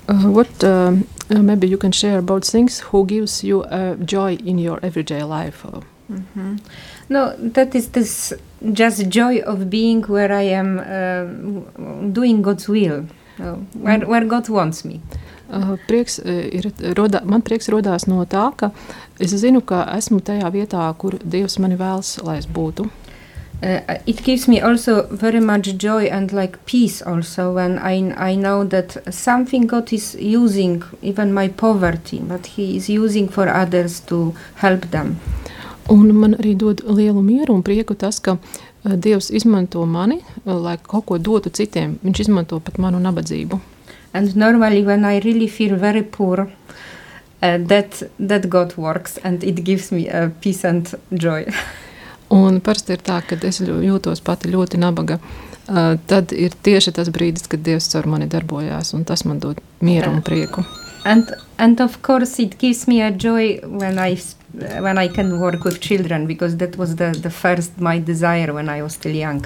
Uh, 0.08 0.30
what 0.32 0.64
um, 0.64 1.06
uh, 1.30 1.42
maybe 1.42 1.68
you 1.68 1.78
can 1.78 1.92
share 1.92 2.20
about 2.20 2.46
things 2.46 2.80
who 2.80 3.06
gives 3.06 3.44
you 3.44 3.64
uh, 3.64 3.96
joy 3.96 4.36
in 4.36 4.58
your 4.58 4.80
everyday 4.82 5.24
life? 5.24 5.66
Uh, 5.66 5.82
Mhm. 6.10 6.60
No, 7.10 7.34
that 7.38 7.76
is 7.76 7.90
this 7.90 8.34
just 8.74 9.10
joy 9.10 9.40
of 9.40 9.70
being 9.70 10.04
where 10.04 10.32
I 10.32 10.44
am 10.44 10.80
uh, 10.80 12.12
doing 12.14 12.42
God's 12.42 12.68
will, 12.70 13.06
uh, 13.40 13.56
where, 13.74 14.00
where 14.08 14.26
God 14.26 14.48
wants 14.50 14.86
me. 14.86 15.02
Uh, 15.52 15.76
prieks, 15.88 16.20
uh, 16.20 16.48
ir, 16.52 16.72
rodā, 16.96 17.24
man 17.26 17.42
prieks 17.42 17.70
radās 17.72 18.08
no 18.08 18.24
tā, 18.26 18.50
ka 18.56 18.72
es 19.20 19.36
zinu, 19.36 19.62
ka 19.64 19.86
esmu 19.96 20.20
tajā 20.24 20.48
vietā, 20.52 20.88
kur 21.00 21.20
Dievs 21.24 21.60
mani 21.60 21.76
vēlas, 21.80 22.18
lai 22.24 22.38
es 22.40 22.48
būtu. 22.48 22.88
Uh, 23.64 23.98
it 24.06 24.24
gives 24.24 24.48
me 24.48 24.62
also 24.62 25.08
very 25.08 25.40
much 25.40 25.78
joy 25.78 26.06
and 26.06 26.32
like 26.32 26.64
peace 26.68 27.02
also 27.02 27.54
when 27.54 27.80
I, 27.80 28.14
I 28.16 28.36
know 28.36 28.64
that 28.66 29.12
something 29.12 29.66
God 29.66 29.92
is 29.92 30.14
using, 30.14 30.84
even 31.02 31.34
my 31.34 31.48
poverty, 31.48 32.20
but 32.20 32.46
He 32.46 32.78
is 32.78 32.88
using 32.88 33.28
for 33.28 33.50
others 33.50 34.00
to 34.02 34.36
help 34.58 34.92
them. 34.92 35.20
Un 35.90 36.14
man 36.14 36.36
arī 36.36 36.54
dod 36.60 36.84
lielu 36.86 37.22
mieru 37.24 37.56
un 37.56 37.64
prieku 37.64 37.96
tas, 37.98 38.20
ka 38.20 38.36
uh, 38.38 38.96
Dievs 38.96 39.32
izmanto 39.32 39.86
mani, 39.88 40.20
uh, 40.46 40.54
lai 40.54 40.78
kaut 40.78 41.08
ko 41.08 41.18
dotu 41.18 41.50
citiem. 41.50 41.98
Viņš 42.04 42.28
izmanto 42.28 42.60
pat 42.60 42.78
manu 42.78 43.00
nabadzību. 43.00 43.60
And 44.14 44.36
normally, 44.36 44.84
when 44.84 45.06
I 45.06 45.20
really 45.20 45.48
feel 45.48 45.76
very 45.78 46.04
poor, 46.04 46.52
uh, 47.42 47.58
that 47.58 48.04
that 48.20 48.50
God 48.50 48.78
works 48.78 49.18
and 49.24 49.44
it 49.44 49.64
gives 49.64 49.92
me 49.92 50.10
uh, 50.10 50.30
peace 50.42 50.64
and 50.64 50.94
joy. 51.14 51.46
Un 52.34 52.60
parasti 52.64 52.98
ir 52.98 53.04
tā, 53.06 53.22
ka 53.24 53.38
es 53.48 53.62
jūtos 53.62 54.24
pati 54.24 54.52
ļoti 54.52 54.82
nabaga. 54.82 55.20
Uh, 55.68 55.96
tad 56.08 56.32
ir 56.32 56.56
tieši 56.64 56.94
tas 56.96 57.12
brīdis, 57.12 57.48
kad 57.52 57.64
Dievs 57.64 57.90
ar 58.00 58.08
mani 58.08 58.28
darbojās, 58.32 58.94
un 58.96 59.04
tas 59.08 59.26
man 59.28 59.40
dod 59.44 59.60
mieru 59.84 60.14
un 60.16 60.22
prieku. 60.24 60.64
and 61.08 61.36
and 61.58 61.80
of 61.82 62.02
course, 62.02 62.44
it 62.44 62.58
gives 62.60 62.88
me 62.88 63.02
a 63.02 63.12
joy 63.12 63.60
when 63.64 64.00
I 64.00 64.18
when 64.80 64.98
I 64.98 65.08
can 65.08 65.40
work 65.40 65.64
with 65.64 65.80
children 65.80 66.28
because 66.28 66.58
that 66.58 66.78
was 66.78 66.96
the, 66.96 67.10
the 67.22 67.30
first 67.30 67.80
my 67.80 68.00
desire 68.00 68.54
when 68.54 68.70
I 68.70 68.82
was 68.82 68.94
still 68.94 69.16
young. 69.16 69.46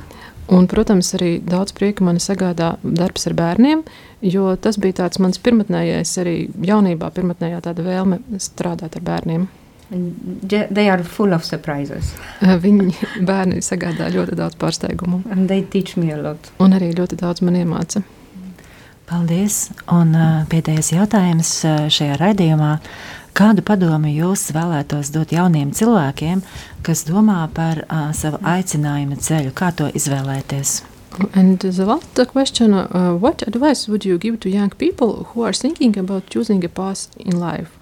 Un, 0.52 0.68
protams, 0.68 1.14
arī 1.16 1.38
daudz 1.48 1.72
prieka 1.78 2.04
man 2.04 2.18
sagādā 2.20 2.74
darbs 2.84 3.28
ar 3.30 3.36
bērniem, 3.38 3.86
jo 4.34 4.56
tas 4.60 4.80
bija 4.82 4.98
tāds 5.04 5.22
mans 5.24 5.40
pirmotnējais, 5.40 6.12
arī 6.24 6.36
jaunībā 6.68 7.12
pirmotnējā 7.16 7.62
tāda 7.68 7.86
vēlme 7.86 8.20
strādāt 8.42 8.98
ar 9.00 9.06
bērniem. 9.06 9.46
They- 9.92 10.88
are 10.90 11.04
full 11.04 11.34
of 11.36 11.44
surprises 11.44 12.14
Eh, 12.42 12.56
Viņi 12.64 12.94
bērni 13.30 13.60
sagādā 13.62 14.08
ļoti 14.14 14.38
daudz 14.40 14.56
pārsteigumu 14.62 15.22
and 15.32 15.50
they 15.50 15.62
teach 15.62 15.98
me 15.98 16.12
a 16.14 16.18
lot. 16.22 16.52
un 16.60 16.72
arī 16.78 16.94
ļoti 16.96 17.18
daudz 17.20 17.42
man 17.42 17.56
iemāca. 17.60 18.04
Paldies! 19.12 19.72
Un 19.92 20.14
uh, 20.16 20.46
pēdējais 20.48 20.94
jautājums 20.96 21.50
uh, 21.68 21.90
šajā 21.92 22.16
raidījumā. 22.22 22.78
Kādu 23.36 23.64
padomu 23.68 24.08
jūs 24.12 24.46
vēlētos 24.56 25.12
dot 25.12 25.32
jauniem 25.36 25.74
cilvēkiem, 25.76 26.42
kas 26.84 27.04
domā 27.08 27.42
par 27.56 27.84
uh, 27.90 28.12
savu 28.16 28.40
aicinājumu 28.48 29.18
ceļu, 29.20 29.52
kā 29.56 29.74
to 29.76 29.90
izvēlēties? 29.96 30.82
And 31.36 31.60
the 31.60 31.86
last 31.86 32.16
question, 32.32 32.74
uh, 32.74 33.12
what 33.20 33.44
advice 33.48 33.90
would 33.90 34.06
you 34.06 34.18
give 34.18 34.40
to 34.42 34.50
young 34.50 34.70
people 34.72 35.28
who 35.34 35.44
are 35.44 35.52
thinking 35.54 35.98
about 36.00 36.30
choosing 36.30 36.64
a 36.64 36.70
path 36.70 37.10
in 37.20 37.38
life? 37.38 37.76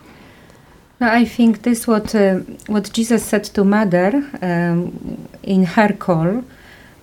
Now, 0.99 1.13
I 1.13 1.23
think 1.23 1.61
this 1.61 1.87
what 1.87 2.13
uh, 2.13 2.39
what 2.67 2.91
Jesus 2.91 3.23
said 3.23 3.45
to 3.55 3.63
mother 3.63 4.23
um, 4.41 5.27
in 5.43 5.63
her 5.63 5.93
call. 5.93 6.43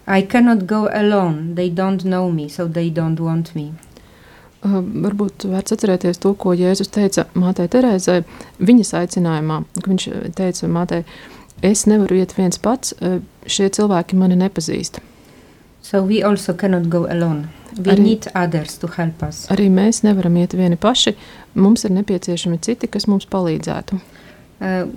I 0.06 0.22
cannot 0.22 0.66
go 0.66 0.88
alone. 0.92 1.54
They 1.56 1.68
don't 1.68 2.04
know 2.04 2.30
me, 2.30 2.48
so 2.48 2.68
they 2.68 2.90
don't 2.90 3.18
want 3.18 3.54
me. 3.56 3.72
Uh, 4.62 4.82
varbūt 4.82 5.48
vērts 5.50 5.74
atcerēties 5.74 6.20
to, 6.22 6.34
ko 6.34 6.54
Jēzus 6.56 6.92
teica 6.94 7.26
mātei 7.34 7.68
Terēzai 7.72 8.20
viņas 8.58 8.92
aicinājumā. 9.00 9.62
Viņš 9.86 10.06
uh, 10.12 10.22
teica 10.36 10.70
mātei, 10.70 11.02
es 11.64 11.86
nevaru 11.90 12.20
iet 12.20 12.36
viens 12.36 12.60
pats, 12.62 12.94
uh, 13.00 13.18
šie 13.46 13.68
cilvēki 13.72 14.18
mani 14.20 14.38
nepazīst. 14.40 15.00
So 15.86 16.02
we 16.02 16.22
also 16.22 16.52
cannot 16.52 16.88
go 16.90 17.06
alone. 17.06 17.48
We 17.78 17.92
Arī- 17.92 18.02
need 18.02 18.26
others 18.34 18.78
to 18.78 18.88
help 18.88 19.22
us. 19.22 19.46
Arī 19.54 19.68
mēs 19.70 20.02
nevaram 20.02 20.34
iet 20.36 20.56
vieni 20.58 20.76
paši, 20.76 21.14
mums 21.54 21.84
ir 21.84 21.92
nepieciešami 21.94 22.58
citi, 22.58 22.88
kas 22.90 23.06
mums 23.06 23.26
palīdzētu. 23.30 24.00
Uh, 24.60 24.88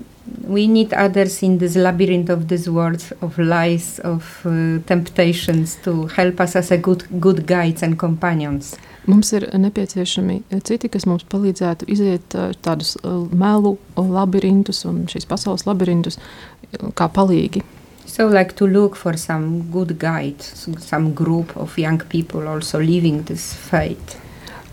we 0.47 0.67
need 0.67 0.93
others 0.93 1.43
in 1.43 1.59
this 1.59 1.75
labyrinth 1.75 2.29
of 2.29 2.47
this 2.47 2.67
world 2.67 3.03
of 3.21 3.37
lies, 3.37 3.99
of 4.03 4.41
uh, 4.45 4.79
temptations 4.87 5.75
to 5.83 6.07
help 6.07 6.39
us 6.39 6.55
as 6.55 6.71
a 6.71 6.77
good 6.77 7.03
good 7.19 7.45
guides 7.45 7.83
and 7.83 7.99
companions. 7.99 8.75
Mums 9.05 9.33
ir 9.33 9.45
nepieciešami 9.53 10.41
citi, 10.63 10.89
kas 10.89 11.05
mums 11.05 11.25
palīdzētu 11.29 11.85
iziet 11.87 12.35
uh, 12.35 12.53
tādus 12.65 12.95
uh, 13.03 13.27
melu 13.29 13.77
labirintus 13.95 14.85
un 14.89 15.03
šīs 15.11 15.29
pasaules 15.29 15.67
labirintus 15.69 16.17
uh, 16.17 16.89
kā 16.97 17.09
palīgi. 17.13 17.61
So, 18.09 18.25
like 18.27 18.55
to 18.55 18.65
look 18.65 18.95
for 18.95 19.15
some 19.17 19.69
good 19.71 19.99
guide, 19.99 20.41
some 20.41 21.13
group 21.13 21.55
of 21.55 21.77
young 21.77 21.99
people 22.09 22.47
also 22.47 22.79
living 22.79 23.21
this 23.25 23.53
faith. 23.53 24.15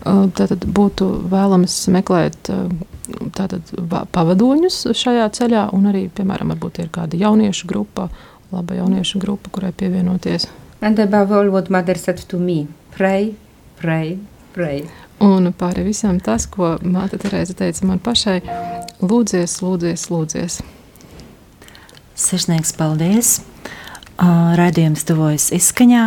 Uh, 0.03 0.25
Tātad 0.33 0.65
būtu 0.65 1.05
vēlams 1.29 1.75
meklēt 1.93 2.49
uh, 2.49 2.65
tātad, 3.37 3.69
va- 3.91 4.07
pavadoņus 4.11 4.87
šajā 4.97 5.27
ceļā, 5.37 5.67
un 5.77 5.85
arī, 5.91 6.07
piemēram, 6.17 6.49
varbūt 6.55 6.79
ir 6.81 6.89
kāda 6.95 7.19
jauniešu 7.21 7.69
grupa, 7.69 8.07
laba 8.51 8.77
jauniešu 8.79 9.21
grupa, 9.21 9.53
kurai 9.53 9.69
pievienoties. 9.71 10.47
And 10.81 10.97
above 10.99 11.31
all, 11.31 11.51
what 11.53 11.69
Mother 11.69 11.97
said 11.97 12.17
to 12.29 12.39
me 12.41 12.67
pray, 12.95 13.35
pray, 13.77 14.17
pray. 14.53 14.87
Un 15.21 15.51
pāri 15.53 15.85
visam 15.85 16.17
tas, 16.21 16.49
ko 16.49 16.75
Māte 16.81 17.21
Terēza 17.21 17.53
teica 17.57 17.85
man 17.85 18.01
pašai, 18.01 18.39
lūdzies, 19.01 19.59
lūdzies, 19.61 20.09
lūdzies. 20.13 20.59
Sirsnīgs 22.17 22.73
paldies! 22.77 23.37
Uh, 24.17 24.55
Raidījums 24.57 25.03
tuvojas 25.05 25.51
izskaņā. 25.53 26.05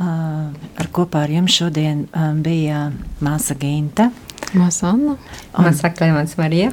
Uh, 0.00 0.48
ar 0.80 0.88
kopā 0.96 1.26
ar 1.26 1.30
jums 1.36 1.54
šodien 1.60 2.06
uh, 2.08 2.32
bija 2.42 2.88
māsa 3.22 3.54
Ginta. 3.60 4.08
Māsa 4.56 4.88
Anna, 4.90 5.14
Un- 5.54 5.68
Masa 5.68 5.92
Clemens 5.94 6.34
Maria. 6.40 6.72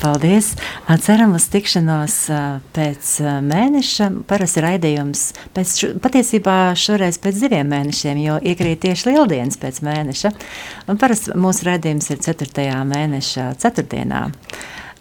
Paldies! 0.00 0.48
Ceram 1.04 1.36
uz 1.36 1.44
tikšanos 1.52 2.14
pēc 2.74 3.10
mēneša. 3.46 4.08
Parasti 4.28 4.62
raidījums 4.64 5.22
pēc, 5.54 5.74
šo- 5.80 5.92
patiesībā 6.02 6.56
šoreiz 6.78 7.20
pēc 7.22 7.38
diviem 7.44 7.68
mēnešiem, 7.70 8.18
jo 8.24 8.38
iekrīt 8.42 8.82
tieši 8.82 9.12
lieldienas 9.12 9.60
pēc 9.62 9.78
mēneša. 9.86 10.32
Un 10.90 10.98
parasti 11.00 11.36
mūsu 11.38 11.68
raidījums 11.68 12.10
ir 12.12 12.20
4. 12.24 12.66
mēneša 12.90 13.50
ceturtdienā. 13.62 14.24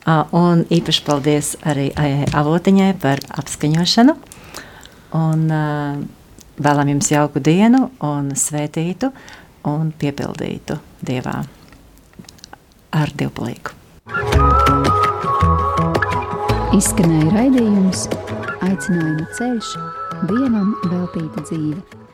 Un 0.05 0.61
īpaši 0.69 1.01
paldies 1.05 1.55
arī 1.65 1.87
Aijai 1.97 2.27
Avotiņai 2.37 2.91
par 3.01 3.23
apskaņošanu. 3.41 4.13
Un 5.17 5.47
vēlam 6.61 6.91
jums 6.93 7.09
jauku 7.09 7.41
dienu 7.41 7.87
un 8.05 8.29
svētītu 8.37 9.09
un 9.65 9.89
piepildītu 9.97 10.77
Dievā 11.05 11.39
ar 12.95 13.15
divpalīgu. 13.17 13.73
Izskanēja 16.75 17.33
raidījums 17.33 18.07
Aicinājuma 18.65 19.27
ceļš, 19.37 19.75
dievam 20.29 20.73
veltīta 20.89 21.43
dzīve. 21.49 22.04